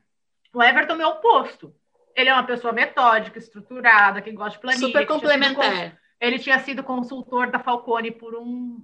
[0.54, 1.74] o Everton é meu oposto
[2.16, 4.88] ele é uma pessoa metódica, estruturada, que gosta de planilha.
[4.88, 6.00] Super complementar.
[6.20, 8.82] Ele tinha sido consultor da Falcone por um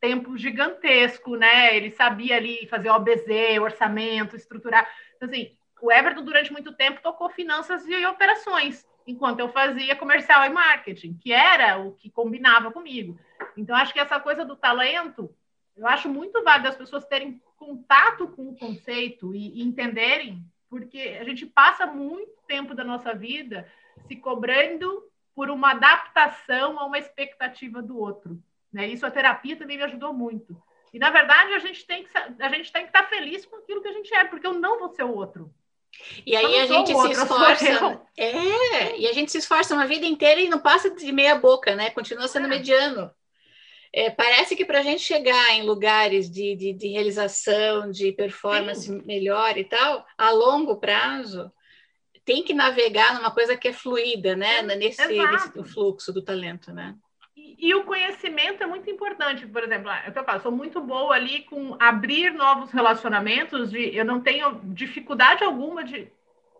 [0.00, 1.76] tempo gigantesco, né?
[1.76, 4.88] Ele sabia ali fazer OBZ, orçamento, estruturar.
[5.16, 5.50] Então, assim,
[5.82, 11.14] o Everton, durante muito tempo, tocou finanças e operações, enquanto eu fazia comercial e marketing,
[11.14, 13.18] que era o que combinava comigo.
[13.56, 15.30] Então, acho que essa coisa do talento,
[15.76, 21.18] eu acho muito válido as pessoas terem contato com o conceito e, e entenderem porque
[21.20, 23.70] a gente passa muito tempo da nossa vida
[24.06, 25.04] se cobrando
[25.34, 28.40] por uma adaptação a uma expectativa do outro.
[28.72, 28.88] Né?
[28.88, 30.56] Isso a terapia também me ajudou muito.
[30.94, 33.82] E na verdade a gente tem que a gente tem que estar feliz com aquilo
[33.82, 35.52] que a gente é, porque eu não vou ser o outro.
[36.24, 38.00] E aí a gente se esforça.
[38.16, 41.74] É, e a gente se esforça uma vida inteira e não passa de meia boca,
[41.74, 41.90] né?
[41.90, 42.48] Continua sendo é.
[42.48, 43.10] mediano.
[43.92, 48.86] É, parece que para a gente chegar em lugares de, de, de realização, de performance
[48.86, 49.02] Sim.
[49.04, 51.50] melhor e tal, a longo prazo,
[52.24, 54.62] tem que navegar numa coisa que é fluida, né?
[54.62, 56.94] Nesse, nesse fluxo do talento, né?
[57.36, 59.44] E, e, o conhecimento é muito importante.
[59.46, 63.70] Por exemplo, é eu, falo, sou muito boa ali com abrir novos relacionamentos.
[63.70, 66.08] De, eu não tenho dificuldade alguma de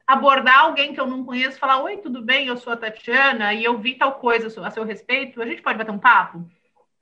[0.05, 2.49] abordar alguém que eu não conheço, falar: Oi, tudo bem?
[2.49, 5.41] Eu sou a Tatiana e eu vi tal coisa a seu respeito.
[5.41, 6.45] A gente pode bater um papo?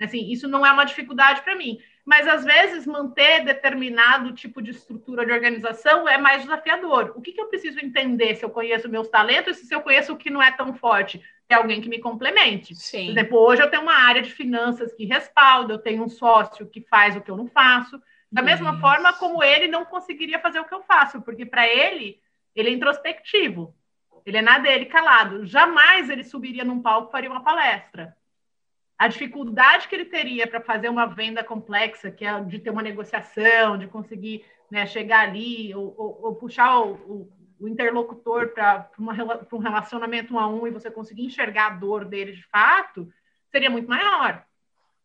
[0.01, 1.79] Assim, isso não é uma dificuldade para mim.
[2.05, 7.13] Mas, às vezes, manter determinado tipo de estrutura de organização é mais desafiador.
[7.17, 10.13] O que, que eu preciso entender se eu conheço meus talentos e se eu conheço
[10.13, 11.23] o que não é tão forte?
[11.49, 12.75] É alguém que me complemente.
[12.75, 13.07] Sim.
[13.07, 16.67] Por exemplo, hoje eu tenho uma área de finanças que respalda, eu tenho um sócio
[16.69, 18.01] que faz o que eu não faço.
[18.31, 18.81] Da mesma Isso.
[18.81, 22.21] forma como ele não conseguiria fazer o que eu faço, porque para ele,
[22.55, 23.75] ele é introspectivo.
[24.25, 25.45] Ele é nada dele calado.
[25.45, 28.17] Jamais ele subiria num palco e faria uma palestra
[28.99, 32.83] a dificuldade que ele teria para fazer uma venda complexa, que é de ter uma
[32.83, 38.91] negociação, de conseguir né, chegar ali, ou, ou, ou puxar o, o, o interlocutor para
[39.53, 43.09] um relacionamento um a um e você conseguir enxergar a dor dele de fato,
[43.53, 44.45] seria muito maior.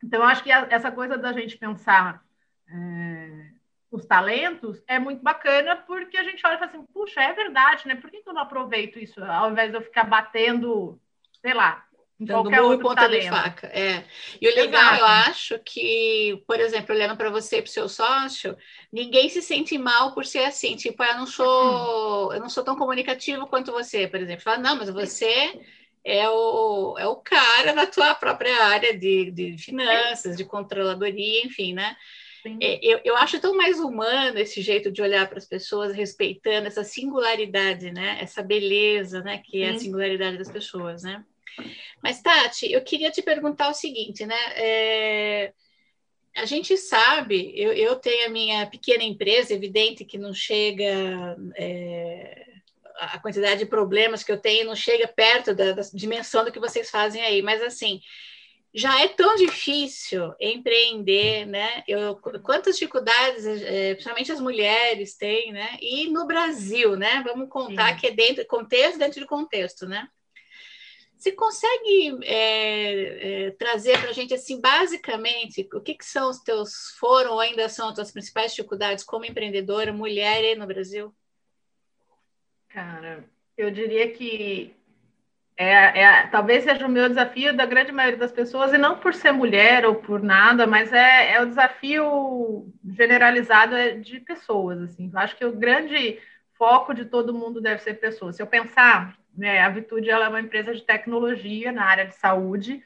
[0.03, 2.23] Então, eu acho que a, essa coisa da gente pensar
[2.67, 3.45] é,
[3.91, 7.88] os talentos é muito bacana, porque a gente olha e fala assim, puxa, é verdade,
[7.88, 7.95] né?
[7.95, 10.99] Por que, que eu não aproveito isso ao invés de eu ficar batendo,
[11.41, 11.86] sei lá,
[12.26, 13.68] Dando muito ponta de faca.
[13.68, 14.04] É.
[14.42, 15.00] E o legal, Exato.
[15.00, 18.58] eu acho que, por exemplo, olhando para você e para o seu sócio,
[18.92, 20.76] ninguém se sente mal por ser assim.
[20.76, 22.34] Tipo, ah, eu não sou, hum.
[22.34, 24.44] eu não sou tão comunicativo quanto você, por exemplo.
[24.44, 25.60] Fala, não, mas você
[26.04, 31.74] é o, é o cara na tua própria área de, de finanças, de controladoria, enfim,
[31.74, 31.96] né?
[32.62, 36.67] É, eu, eu acho tão mais humano esse jeito de olhar para as pessoas, respeitando
[36.67, 38.17] essa singularidade, né?
[38.19, 39.38] Essa beleza, né?
[39.38, 41.24] Que é a singularidade das pessoas, né?
[42.04, 44.35] Mas, Tati, eu queria te perguntar o seguinte, né?
[44.58, 45.54] É,
[46.35, 51.37] a gente sabe, eu, eu, tenho a minha pequena empresa, evidente que não chega.
[51.56, 52.45] É,
[52.95, 56.60] a quantidade de problemas que eu tenho não chega perto da, da dimensão do que
[56.60, 57.99] vocês fazem aí, mas assim,
[58.73, 61.83] já é tão difícil empreender, né?
[61.87, 65.77] Eu, quantas dificuldades, é, principalmente as mulheres têm, né?
[65.79, 67.23] E no Brasil, né?
[67.25, 67.99] Vamos contar Sim.
[67.99, 70.08] que é dentro contexto dentro de contexto, né?
[71.24, 76.40] Você consegue é, é, trazer para a gente, assim, basicamente, o que, que são os
[76.40, 81.15] teus, foram ou ainda são as tuas principais dificuldades como empreendedora, mulher no Brasil?
[82.67, 83.24] Cara,
[83.58, 84.76] eu diria que
[85.56, 89.13] é, é, talvez seja o meu desafio da grande maioria das pessoas, e não por
[89.13, 94.82] ser mulher ou por nada, mas é, é o desafio generalizado é de pessoas.
[94.82, 95.10] Assim.
[95.10, 96.19] Eu acho que o grande
[96.58, 98.36] foco de todo mundo deve ser pessoas.
[98.36, 102.15] Se eu pensar, né, a Vitude ela é uma empresa de tecnologia na área de
[102.15, 102.84] saúde.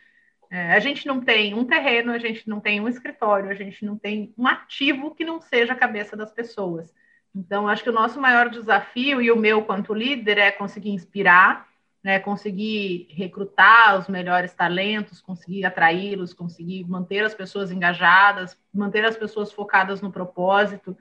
[0.49, 3.85] É, a gente não tem um terreno, a gente não tem um escritório, a gente
[3.85, 6.93] não tem um ativo que não seja a cabeça das pessoas.
[7.35, 11.67] Então, acho que o nosso maior desafio, e o meu quanto líder, é conseguir inspirar,
[12.03, 19.17] né, conseguir recrutar os melhores talentos, conseguir atraí-los, conseguir manter as pessoas engajadas, manter as
[19.17, 20.97] pessoas focadas no propósito.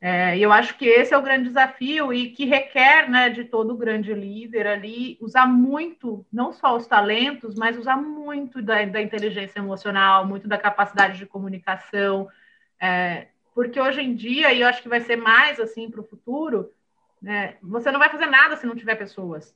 [0.00, 3.76] É, eu acho que esse é o grande desafio e que requer né, de todo
[3.76, 9.58] grande líder ali usar muito, não só os talentos, mas usar muito da, da inteligência
[9.58, 12.28] emocional, muito da capacidade de comunicação.
[12.80, 16.06] É, porque hoje em dia, e eu acho que vai ser mais assim para o
[16.06, 16.72] futuro,
[17.20, 19.52] né, você não vai fazer nada se não tiver pessoas.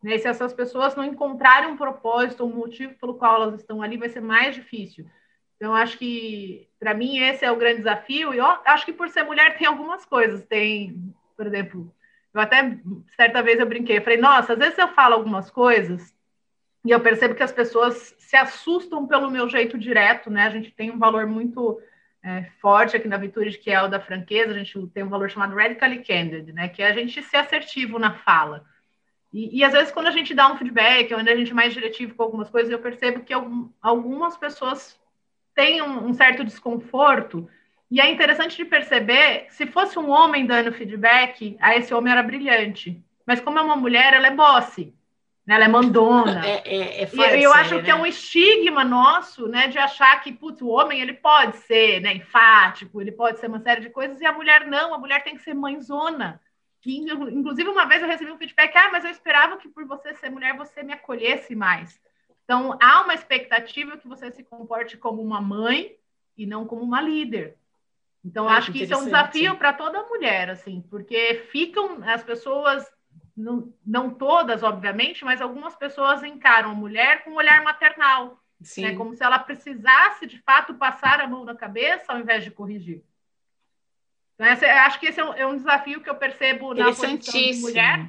[0.00, 0.18] Né?
[0.18, 4.08] Se essas pessoas não encontrarem um propósito, um motivo pelo qual elas estão ali, vai
[4.08, 5.04] ser mais difícil.
[5.56, 8.34] Então, acho que, para mim, esse é o grande desafio.
[8.34, 10.44] E eu acho que, por ser mulher, tem algumas coisas.
[10.44, 11.92] Tem, por exemplo,
[12.32, 12.78] eu até,
[13.16, 13.98] certa vez, eu brinquei.
[13.98, 16.14] Eu falei, nossa, às vezes eu falo algumas coisas
[16.84, 20.42] e eu percebo que as pessoas se assustam pelo meu jeito direto, né?
[20.42, 21.80] A gente tem um valor muito
[22.24, 25.30] é, forte aqui na Virtude, que é o da franqueza, a gente tem um valor
[25.30, 28.64] chamado radically candid, né, que é a gente ser assertivo na fala.
[29.32, 31.74] E, e às vezes, quando a gente dá um feedback, onde a gente é mais
[31.74, 33.34] diretivo com algumas coisas, eu percebo que
[33.82, 34.98] algumas pessoas
[35.54, 37.48] têm um, um certo desconforto,
[37.90, 42.22] e é interessante de perceber, se fosse um homem dando feedback, a esse homem era
[42.22, 43.00] brilhante.
[43.26, 44.92] Mas como é uma mulher, ela é bosse.
[45.46, 45.54] Né?
[45.54, 46.46] Ela é mandona.
[46.46, 48.00] É, é, é e eu acho que é né?
[48.02, 53.00] um estigma nosso, né, de achar que putz, o homem ele pode ser né, enfático,
[53.00, 55.42] ele pode ser uma série de coisas, e a mulher não, a mulher tem que
[55.42, 56.40] ser mãezona.
[56.84, 60.14] E, inclusive, uma vez eu recebi um feedback, ah, mas eu esperava que por você
[60.14, 61.98] ser mulher você me acolhesse mais.
[62.44, 65.96] Então, há uma expectativa que você se comporte como uma mãe
[66.36, 67.56] e não como uma líder.
[68.24, 72.22] Então, ah, acho que isso é um desafio para toda mulher, assim, porque ficam as
[72.22, 72.90] pessoas
[73.36, 78.40] não, não todas, obviamente, mas algumas pessoas encaram a mulher com um olhar maternal.
[78.78, 78.94] Né?
[78.94, 83.02] Como se ela precisasse, de fato, passar a mão na cabeça ao invés de corrigir.
[84.34, 87.16] Então, essa, acho que esse é um, é um, desafio que eu percebo na posição
[87.16, 88.08] de mulher.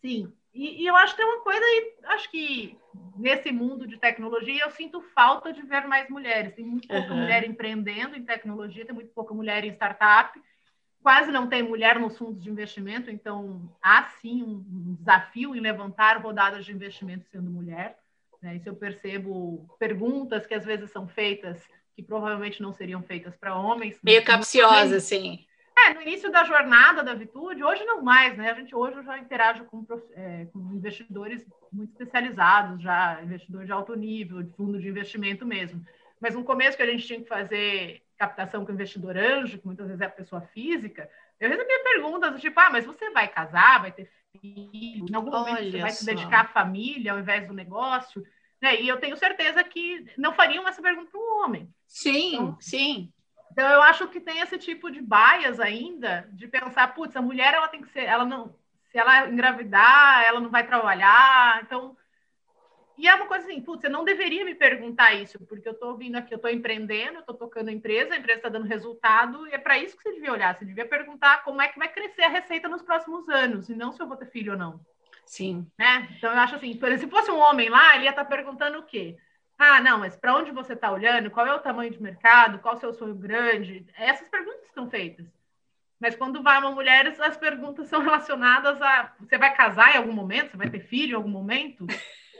[0.00, 0.32] Sim.
[0.52, 2.76] E, e, eu acho que tem uma coisa aí, acho que
[3.16, 6.54] nesse mundo de tecnologia eu sinto falta de ver mais mulheres.
[6.54, 7.20] Tem muito pouca uhum.
[7.20, 10.38] mulher empreendendo em tecnologia, tem muito pouca mulher em startup
[11.02, 16.20] quase não tem mulher nos fundos de investimento, então há sim um desafio em levantar
[16.20, 17.96] rodadas de investimento sendo mulher.
[18.42, 18.56] Né?
[18.56, 21.62] Isso eu percebo perguntas que às vezes são feitas
[21.94, 23.98] que provavelmente não seriam feitas para homens.
[24.02, 25.44] Meio capciosa, sim.
[25.90, 28.50] É, no início da jornada da Vitude, hoje não mais, né?
[28.50, 29.84] A gente hoje eu já interajo com,
[30.14, 35.84] é, com investidores muito especializados, já investidor de alto nível, de fundo de investimento mesmo.
[36.20, 39.86] Mas no começo que a gente tinha que fazer captação com investidor anjo, que muitas
[39.86, 41.10] vezes é a pessoa física,
[41.40, 44.10] eu recebia perguntas do tipo, ah, mas você vai casar, vai ter
[44.40, 45.98] filho, em algum momento Olha você vai só.
[45.98, 48.22] se dedicar à família ao invés do negócio,
[48.60, 48.80] né?
[48.80, 51.68] E eu tenho certeza que não fariam essa pergunta para um homem.
[51.86, 53.10] Sim, então, sim.
[53.50, 57.54] Então eu acho que tem esse tipo de bias ainda de pensar, putz, a mulher
[57.54, 58.54] ela tem que ser, ela não,
[58.90, 61.96] se ela engravidar, ela não vai trabalhar, então
[63.00, 65.96] e é uma coisa assim, putz, você não deveria me perguntar isso, porque eu estou
[65.96, 69.48] vindo aqui, eu estou empreendendo, eu estou tocando a empresa, a empresa está dando resultado,
[69.48, 70.54] e é para isso que você devia olhar.
[70.54, 73.90] Você devia perguntar como é que vai crescer a receita nos próximos anos, e não
[73.90, 74.84] se eu vou ter filho ou não.
[75.24, 75.66] Sim.
[75.78, 76.10] Né?
[76.18, 78.82] Então, eu acho assim, se fosse um homem lá, ele ia estar tá perguntando o
[78.82, 79.16] quê?
[79.62, 81.30] Ah, não, mas para onde você está olhando?
[81.30, 82.60] Qual é o tamanho de mercado?
[82.60, 83.84] Qual é o seu sonho grande?
[83.94, 85.26] Essas perguntas estão feitas.
[86.00, 90.14] Mas quando vai uma mulher, as perguntas são relacionadas a você vai casar em algum
[90.14, 90.52] momento?
[90.52, 91.86] Você vai ter filho em algum momento?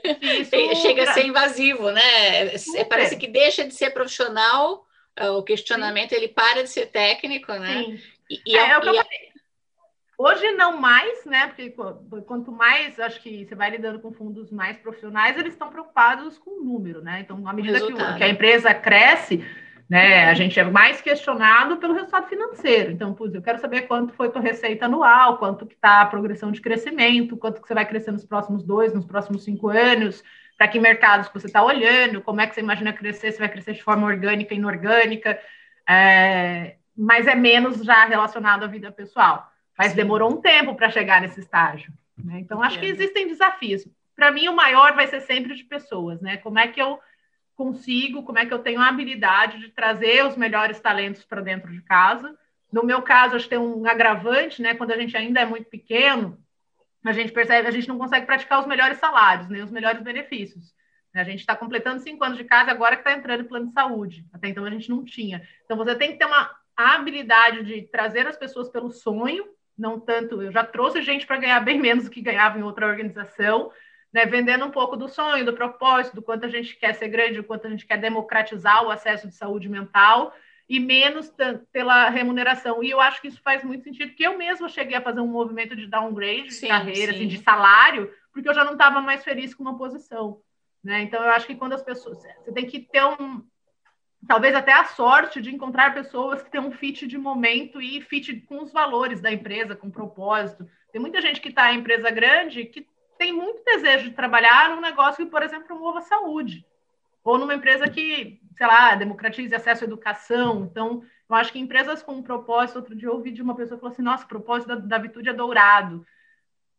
[0.81, 2.57] Chega a ser invasivo, né?
[2.57, 2.85] Super.
[2.85, 4.83] Parece que deixa de ser profissional,
[5.15, 6.15] é, o questionamento Sim.
[6.15, 7.83] ele para de ser técnico, né?
[7.83, 7.99] Sim.
[8.31, 9.30] E, e é, é, o que eu falei.
[10.23, 11.47] Hoje não mais, né?
[11.47, 11.73] Porque
[12.27, 16.61] quanto mais acho que você vai lidando com fundos mais profissionais, eles estão preocupados com
[16.61, 17.21] o número, né?
[17.21, 19.43] Então, à medida que, que, a empresa cresce,
[19.89, 20.29] né?
[20.29, 22.91] A gente é mais questionado pelo resultado financeiro.
[22.91, 26.51] Então, putz, eu quero saber quanto foi tua receita anual, quanto que está a progressão
[26.51, 30.23] de crescimento, quanto que você vai crescer nos próximos dois, nos próximos cinco anos,
[30.55, 33.49] para que mercados que você está olhando, como é que você imagina crescer, se vai
[33.49, 35.39] crescer de forma orgânica, inorgânica,
[35.89, 39.50] é, mas é menos já relacionado à vida pessoal.
[39.81, 41.91] Mas demorou um tempo para chegar nesse estágio.
[42.17, 42.39] Né?
[42.39, 43.87] Então, acho que existem desafios.
[44.15, 46.37] para mim, o maior vai ser sempre de pessoas, né?
[46.37, 46.99] Como é que eu
[47.55, 51.71] consigo, como é que eu tenho a habilidade de trazer os melhores talentos para dentro
[51.71, 52.35] de casa.
[52.71, 54.73] No meu caso, acho que tem um agravante, né?
[54.73, 56.39] Quando a gente ainda é muito pequeno,
[57.05, 60.73] a gente percebe, a gente não consegue praticar os melhores salários, nem os melhores benefícios.
[61.13, 63.73] A gente está completando cinco anos de casa agora que está entrando em plano de
[63.73, 64.25] saúde.
[64.31, 65.45] Até então a gente não tinha.
[65.65, 69.45] Então você tem que ter uma habilidade de trazer as pessoas pelo sonho,
[69.77, 70.41] não tanto.
[70.41, 73.71] Eu já trouxe gente para ganhar bem menos do que ganhava em outra organização,
[74.13, 77.37] né, vendendo um pouco do sonho, do propósito, do quanto a gente quer ser grande,
[77.37, 80.33] do quanto a gente quer democratizar o acesso de saúde mental
[80.67, 81.33] e menos
[81.71, 82.81] pela remuneração.
[82.83, 85.27] E eu acho que isso faz muito sentido, porque eu mesma cheguei a fazer um
[85.27, 89.23] movimento de downgrade sim, de carreira, assim, de salário, porque eu já não estava mais
[89.23, 90.41] feliz com uma posição.
[90.83, 91.01] Né?
[91.01, 92.19] Então, eu acho que quando as pessoas.
[92.19, 93.45] Você tem que ter um.
[94.27, 98.41] Talvez até a sorte de encontrar pessoas que têm um fit de momento e fit
[98.41, 100.67] com os valores da empresa, com propósito.
[100.91, 104.81] Tem muita gente que está em empresa grande que tem muito desejo de trabalhar num
[104.81, 106.65] negócio que, por exemplo, promova saúde,
[107.23, 110.63] ou numa empresa que, sei lá, democratize acesso à educação.
[110.63, 113.77] Então, eu acho que empresas com um propósito, outro dia eu ouvi de uma pessoa
[113.77, 116.05] que falou assim, nossa, o propósito da, da é dourado.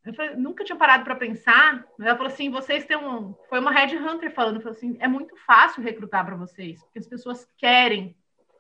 [0.05, 1.84] Eu falei, nunca tinha parado para pensar.
[2.00, 3.34] Ela falou assim, vocês têm um...
[3.48, 7.07] Foi uma Red Hunter falando, falou assim, é muito fácil recrutar para vocês, porque as
[7.07, 8.16] pessoas querem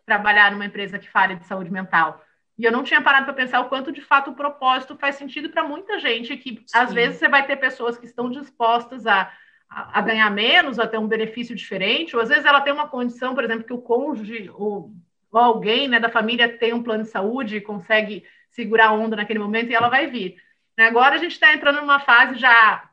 [0.06, 2.24] trabalhar numa empresa que fale de saúde mental.
[2.58, 5.50] E eu não tinha parado para pensar o quanto de fato o propósito faz sentido
[5.50, 6.78] para muita gente, que Sim.
[6.78, 9.32] às vezes você vai ter pessoas que estão dispostas a,
[9.68, 12.88] a, a, ganhar menos, a ter um benefício diferente, ou às vezes ela tem uma
[12.88, 14.92] condição, por exemplo, que o cônjuge ou,
[15.30, 19.16] ou alguém né, da família tem um plano de saúde e consegue segurar a onda
[19.16, 20.36] naquele momento e ela vai vir.
[20.78, 22.88] Agora a gente está entrando numa fase já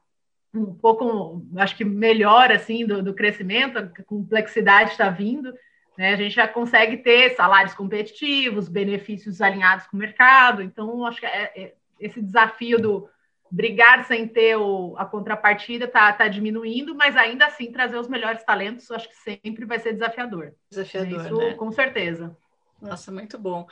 [0.54, 5.54] um pouco, acho que melhor assim do, do crescimento, a complexidade está vindo.
[5.98, 6.14] Né?
[6.14, 10.62] A gente já consegue ter salários competitivos, benefícios alinhados com o mercado.
[10.62, 13.10] Então, acho que é, é, esse desafio do
[13.52, 18.44] brigar sem ter o, a contrapartida está tá diminuindo, mas ainda assim trazer os melhores
[18.44, 20.54] talentos, acho que sempre vai ser desafiador.
[20.70, 21.54] Desafiador, Isso, né?
[21.56, 22.38] com certeza.
[22.82, 23.68] Nossa, muito bom.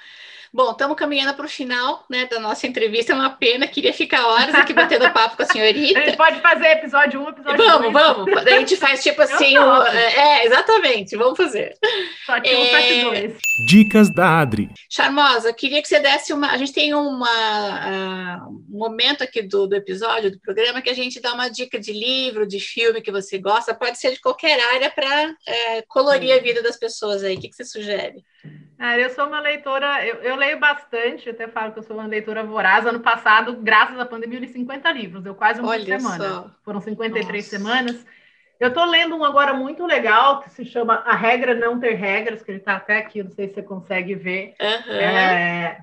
[0.53, 3.13] Bom, estamos caminhando para o final né, da nossa entrevista.
[3.13, 5.99] É uma pena, queria ficar horas aqui batendo papo com a senhorita.
[5.99, 7.69] A gente pode fazer episódio 1, um, episódio 2.
[7.69, 8.37] Vamos, vamos.
[8.37, 9.57] A gente faz tipo assim.
[9.57, 11.73] O, é, exatamente, vamos fazer.
[12.25, 13.03] Só tipo é...
[13.03, 13.37] dois.
[13.65, 14.69] Dicas da Adri.
[14.89, 16.51] Charmosa, queria que você desse uma.
[16.51, 20.95] A gente tem uma, uh, um momento aqui do, do episódio, do programa, que a
[20.95, 24.59] gente dá uma dica de livro, de filme que você gosta, pode ser de qualquer
[24.73, 27.35] área para é, colorir a vida das pessoas aí.
[27.35, 28.23] O que, que você sugere?
[28.79, 32.05] Ah, eu sou uma leitora, eu, eu, leio bastante, até falo que eu sou uma
[32.05, 32.85] leitora voraz.
[32.85, 36.23] Ano passado, graças à pandemia, eu li 50 livros, eu quase uma Olha semana.
[36.23, 36.51] Só.
[36.63, 37.57] Foram 53 Nossa.
[37.57, 38.05] semanas.
[38.59, 42.41] Eu estou lendo um agora muito legal, que se chama A Regra Não Ter Regras,
[42.41, 44.55] que ele está até aqui, não sei se você consegue ver.
[44.59, 44.93] Uhum.
[44.93, 45.79] É,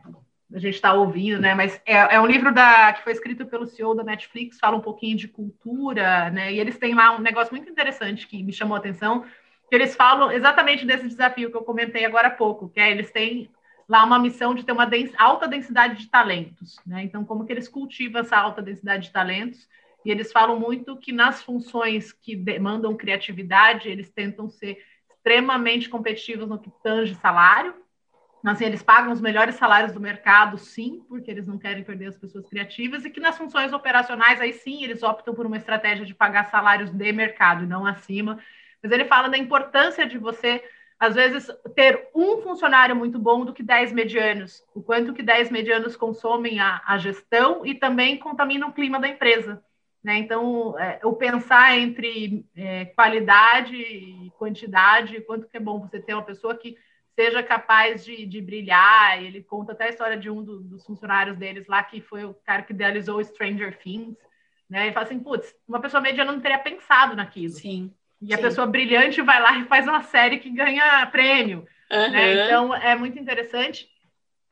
[0.52, 1.54] a gente está ouvindo, né?
[1.54, 4.80] Mas é, é, um livro da, que foi escrito pelo CEO da Netflix, fala um
[4.80, 6.52] pouquinho de cultura, né?
[6.52, 9.24] E eles têm lá um negócio muito interessante que me chamou a atenção,
[9.68, 13.10] que eles falam exatamente desse desafio que eu comentei agora há pouco, que é eles
[13.10, 13.50] têm
[13.88, 17.02] lá uma missão de ter uma dens alta densidade de talentos, né?
[17.02, 19.68] Então, como que eles cultivam essa alta densidade de talentos?
[20.04, 24.78] E eles falam muito que nas funções que demandam criatividade, eles tentam ser
[25.10, 27.74] extremamente competitivos no que tange salário.
[28.44, 32.18] Assim, eles pagam os melhores salários do mercado, sim, porque eles não querem perder as
[32.18, 36.14] pessoas criativas, e que nas funções operacionais, aí sim, eles optam por uma estratégia de
[36.14, 38.38] pagar salários de mercado e não acima,
[38.85, 40.62] mas ele fala da importância de você,
[41.01, 45.51] às vezes, ter um funcionário muito bom do que 10 medianos, o quanto que 10
[45.51, 49.64] medianos consomem a, a gestão e também contaminam o clima da empresa.
[50.03, 50.18] Né?
[50.18, 56.12] Então, é, o pensar entre é, qualidade e quantidade, quanto que é bom você ter
[56.12, 56.76] uma pessoa que
[57.14, 59.22] seja capaz de, de brilhar.
[59.22, 62.35] Ele conta até a história de um do, dos funcionários deles lá, que foi o
[62.35, 64.18] cara que idealizou Stranger Things.
[64.68, 64.85] Né?
[64.85, 67.55] Ele fala assim, putz, uma pessoa mediana não teria pensado naquilo.
[67.55, 67.91] Sim.
[68.26, 71.66] E a pessoa brilhante vai lá e faz uma série que ganha prêmio.
[71.90, 72.10] Uhum.
[72.10, 72.46] Né?
[72.46, 73.88] Então, é muito interessante.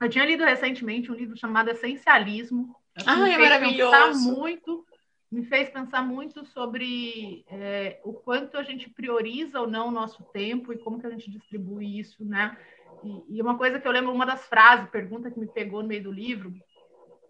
[0.01, 2.75] Eu tinha lido recentemente um livro chamado Essencialismo.
[3.07, 4.31] Ah, é maravilhoso.
[4.31, 4.85] muito,
[5.31, 10.23] me fez pensar muito sobre é, o quanto a gente prioriza ou não o nosso
[10.25, 12.57] tempo e como que a gente distribui isso, né?
[13.03, 15.89] E, e uma coisa que eu lembro, uma das frases, pergunta que me pegou no
[15.89, 16.53] meio do livro,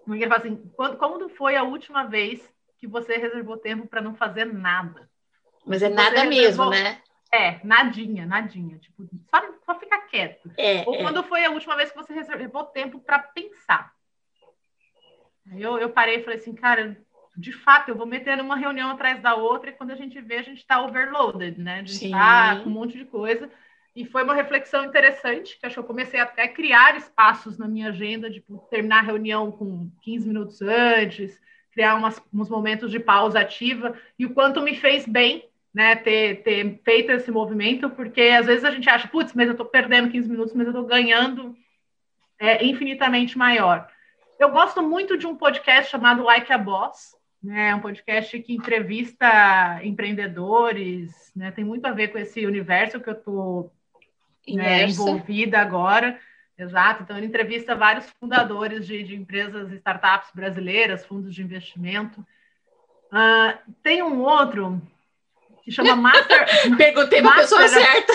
[0.09, 2.43] ele fala assim, quando, como foi a última vez
[2.79, 5.09] que você reservou tempo para não fazer nada?
[5.65, 7.01] Mas é nada mesmo, né?
[7.33, 8.79] É, nadinha, nadinha.
[8.79, 10.51] Tipo, só, só fica quieto.
[10.59, 11.03] É, Ou é.
[11.03, 13.93] quando foi a última vez que você reservou tempo para pensar.
[15.57, 16.97] Eu, eu parei e falei assim, cara,
[17.37, 20.37] de fato, eu vou meter uma reunião atrás da outra e quando a gente vê,
[20.37, 21.77] a gente está overloaded, né?
[21.77, 23.51] A gente está com um monte de coisa.
[23.97, 27.69] E foi uma reflexão interessante, que acho que eu comecei até a criar espaços na
[27.69, 31.39] minha agenda, tipo, terminar a reunião com 15 minutos antes,
[31.73, 36.43] criar umas, uns momentos de pausa ativa e o quanto me fez bem né, ter,
[36.43, 40.11] ter feito esse movimento, porque às vezes a gente acha, putz, mas eu estou perdendo
[40.11, 41.57] 15 minutos, mas eu estou ganhando
[42.39, 43.89] é, infinitamente maior.
[44.39, 48.55] Eu gosto muito de um podcast chamado Like a Boss, né, é um podcast que
[48.55, 53.73] entrevista empreendedores, né, tem muito a ver com esse universo que eu estou
[54.49, 56.19] né, envolvida agora.
[56.59, 62.21] Exato, então ele entrevista vários fundadores de, de empresas, startups brasileiras, fundos de investimento.
[63.11, 64.81] Uh, tem um outro
[65.63, 66.47] que chama Master.
[66.77, 68.13] Perguntei para a pessoa certa.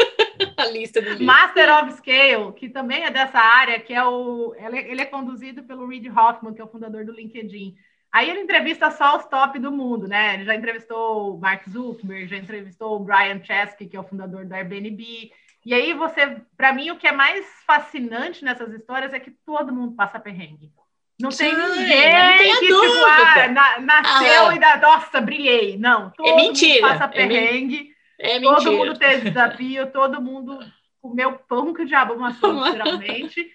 [0.56, 4.54] a lista do Master of Scale, que também é dessa área, que é o.
[4.56, 7.74] Ele é conduzido pelo Reid Hoffman, que é o fundador do LinkedIn.
[8.12, 10.34] Aí ele entrevista só os top do mundo, né?
[10.34, 14.44] Ele já entrevistou o Mark Zuckerberg, já entrevistou o Brian Chesky, que é o fundador
[14.44, 15.30] do Airbnb.
[15.64, 19.72] E aí você, para mim, o que é mais fascinante nessas histórias é que todo
[19.72, 20.72] mundo passa perrengue.
[21.20, 25.76] Não tem ninguém não que tipo, ah, na, nasceu ah, e da nossa, brilhei.
[25.76, 26.86] Não, todo é mentira.
[26.86, 27.90] mundo passa perrengue.
[28.18, 30.58] É, é todo mundo teve desafio, todo mundo
[31.00, 33.50] comeu pão que o diabo amassou, literalmente.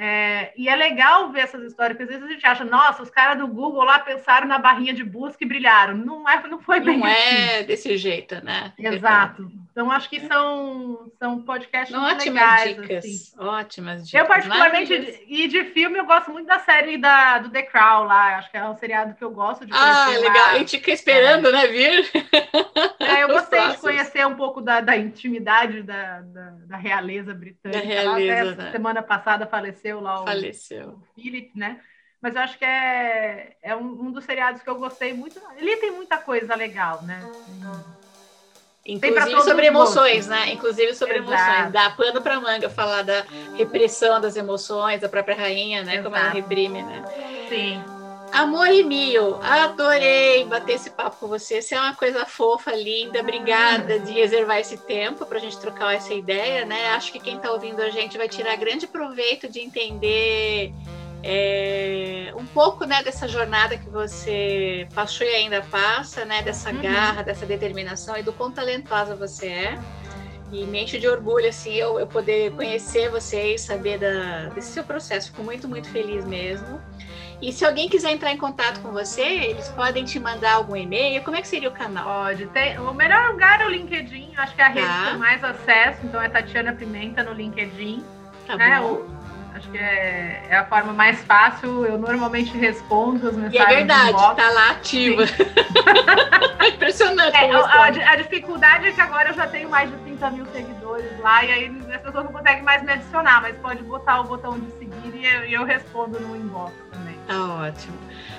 [0.00, 3.10] É, e é legal ver essas histórias, porque às vezes a gente acha, nossa, os
[3.10, 5.96] caras do Google lá pensaram na barrinha de busca e brilharam.
[5.96, 7.36] Não, é, não foi bem Não é assim.
[7.36, 8.72] é desse jeito, né?
[8.78, 9.50] Exato.
[9.78, 12.76] Então, acho que são, são podcasts ótimas legais.
[12.76, 13.38] Dicas, assim.
[13.38, 14.20] Ótimas dicas.
[14.20, 18.38] Eu, particularmente, e de filme, eu gosto muito da série da, do The Crown lá.
[18.38, 19.88] Acho que é um seriado que eu gosto de conhecer.
[19.88, 20.46] Ah, legal.
[20.46, 20.50] Lá.
[20.50, 21.52] A gente fica esperando, é.
[21.52, 22.10] né, vir.
[22.98, 27.80] É, eu gostei de conhecer um pouco da, da intimidade da, da, da realeza britânica.
[27.80, 28.72] Da realeza, né?
[28.72, 30.88] Semana passada faleceu lá o faleceu.
[30.88, 31.78] O Philip, né?
[32.20, 35.40] Mas eu acho que é, é um, um, dos seriados que eu gostei muito.
[35.56, 37.20] Ele tem muita coisa legal, né?
[38.88, 40.50] Inclusive sobre emoções, né?
[40.50, 41.32] Inclusive sobre Exato.
[41.32, 41.72] emoções.
[41.72, 43.22] Dá pano para manga falar da
[43.54, 45.92] repressão das emoções, da própria rainha, né?
[45.92, 46.04] Exato.
[46.04, 47.04] Como ela reprime, né?
[47.50, 47.84] Sim.
[48.32, 51.60] Amor e Mio, adorei bater esse papo com você.
[51.62, 53.20] Você é uma coisa fofa, linda.
[53.20, 56.90] Obrigada de reservar esse tempo para a gente trocar essa ideia, né?
[56.90, 60.72] Acho que quem está ouvindo a gente vai tirar grande proveito de entender
[61.30, 66.40] é, um pouco né, dessa jornada que você passou e ainda passa, né?
[66.40, 66.80] Dessa uhum.
[66.80, 69.78] garra, dessa determinação e do quão talentosa você é.
[70.50, 74.82] E me enche de orgulho, assim, eu, eu poder conhecer vocês, saber da, desse seu
[74.82, 75.30] processo.
[75.30, 76.80] Fico muito, muito feliz mesmo.
[77.42, 81.22] E se alguém quiser entrar em contato com você, eles podem te mandar algum e-mail.
[81.22, 82.06] Como é que seria o canal?
[82.06, 82.46] Pode.
[82.46, 84.32] Tem, o melhor lugar é o LinkedIn.
[84.34, 85.10] Acho que é a rede tá.
[85.12, 86.00] com mais acesso.
[86.04, 88.02] Então é Tatiana Pimenta no LinkedIn.
[88.46, 88.80] Tá né?
[88.80, 88.94] bom.
[88.94, 89.17] O,
[89.58, 91.84] acho que é, é, a forma mais fácil.
[91.84, 93.54] Eu normalmente respondo as mensagens.
[93.54, 95.24] E é verdade, tá lá ativa.
[96.66, 97.36] Impressionante.
[97.36, 101.18] É, a, a, dificuldade é que agora eu já tenho mais de 30 mil seguidores
[101.20, 104.58] lá, e aí as pessoas não conseguem mais me adicionar, mas pode botar o botão
[104.58, 107.18] de seguir e eu, e eu respondo no inbox também.
[107.26, 107.98] Tá ótimo.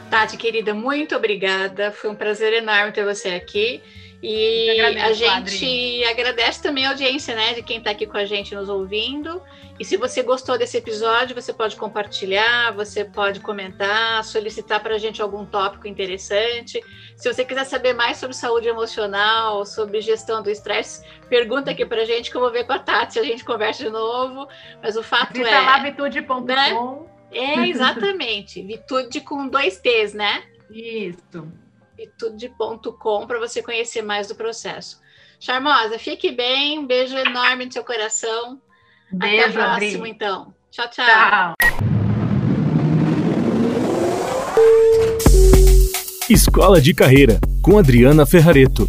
[0.09, 1.91] Tati, querida, muito obrigada.
[1.91, 3.83] Foi um prazer enorme ter você aqui.
[4.21, 8.53] E a gente agradece também a audiência, né, de quem está aqui com a gente
[8.53, 9.41] nos ouvindo.
[9.79, 14.97] E se você gostou desse episódio, você pode compartilhar, você pode comentar, solicitar para a
[14.97, 16.83] gente algum tópico interessante.
[17.15, 22.01] Se você quiser saber mais sobre saúde emocional, sobre gestão do estresse, pergunta aqui para
[22.01, 24.49] a gente que eu vou ver com a Tati, se a gente conversa de novo.
[24.83, 25.61] Mas o fato Visita é.
[25.61, 26.41] lá vitude.com.
[26.41, 26.75] Né?
[27.31, 28.61] É, exatamente.
[28.67, 30.43] Vitude com dois T's, né?
[30.69, 31.47] Isso.
[31.99, 35.01] Vitude.com para você conhecer mais do processo.
[35.37, 38.61] Charmosa, fique bem, um beijo enorme no seu coração.
[39.11, 40.09] Beijo, Até a próxima, Adri.
[40.09, 40.53] então.
[40.71, 41.05] Tchau, tchau.
[41.05, 41.55] Tchau.
[46.29, 48.87] Escola de Carreira, com Adriana Ferrareto.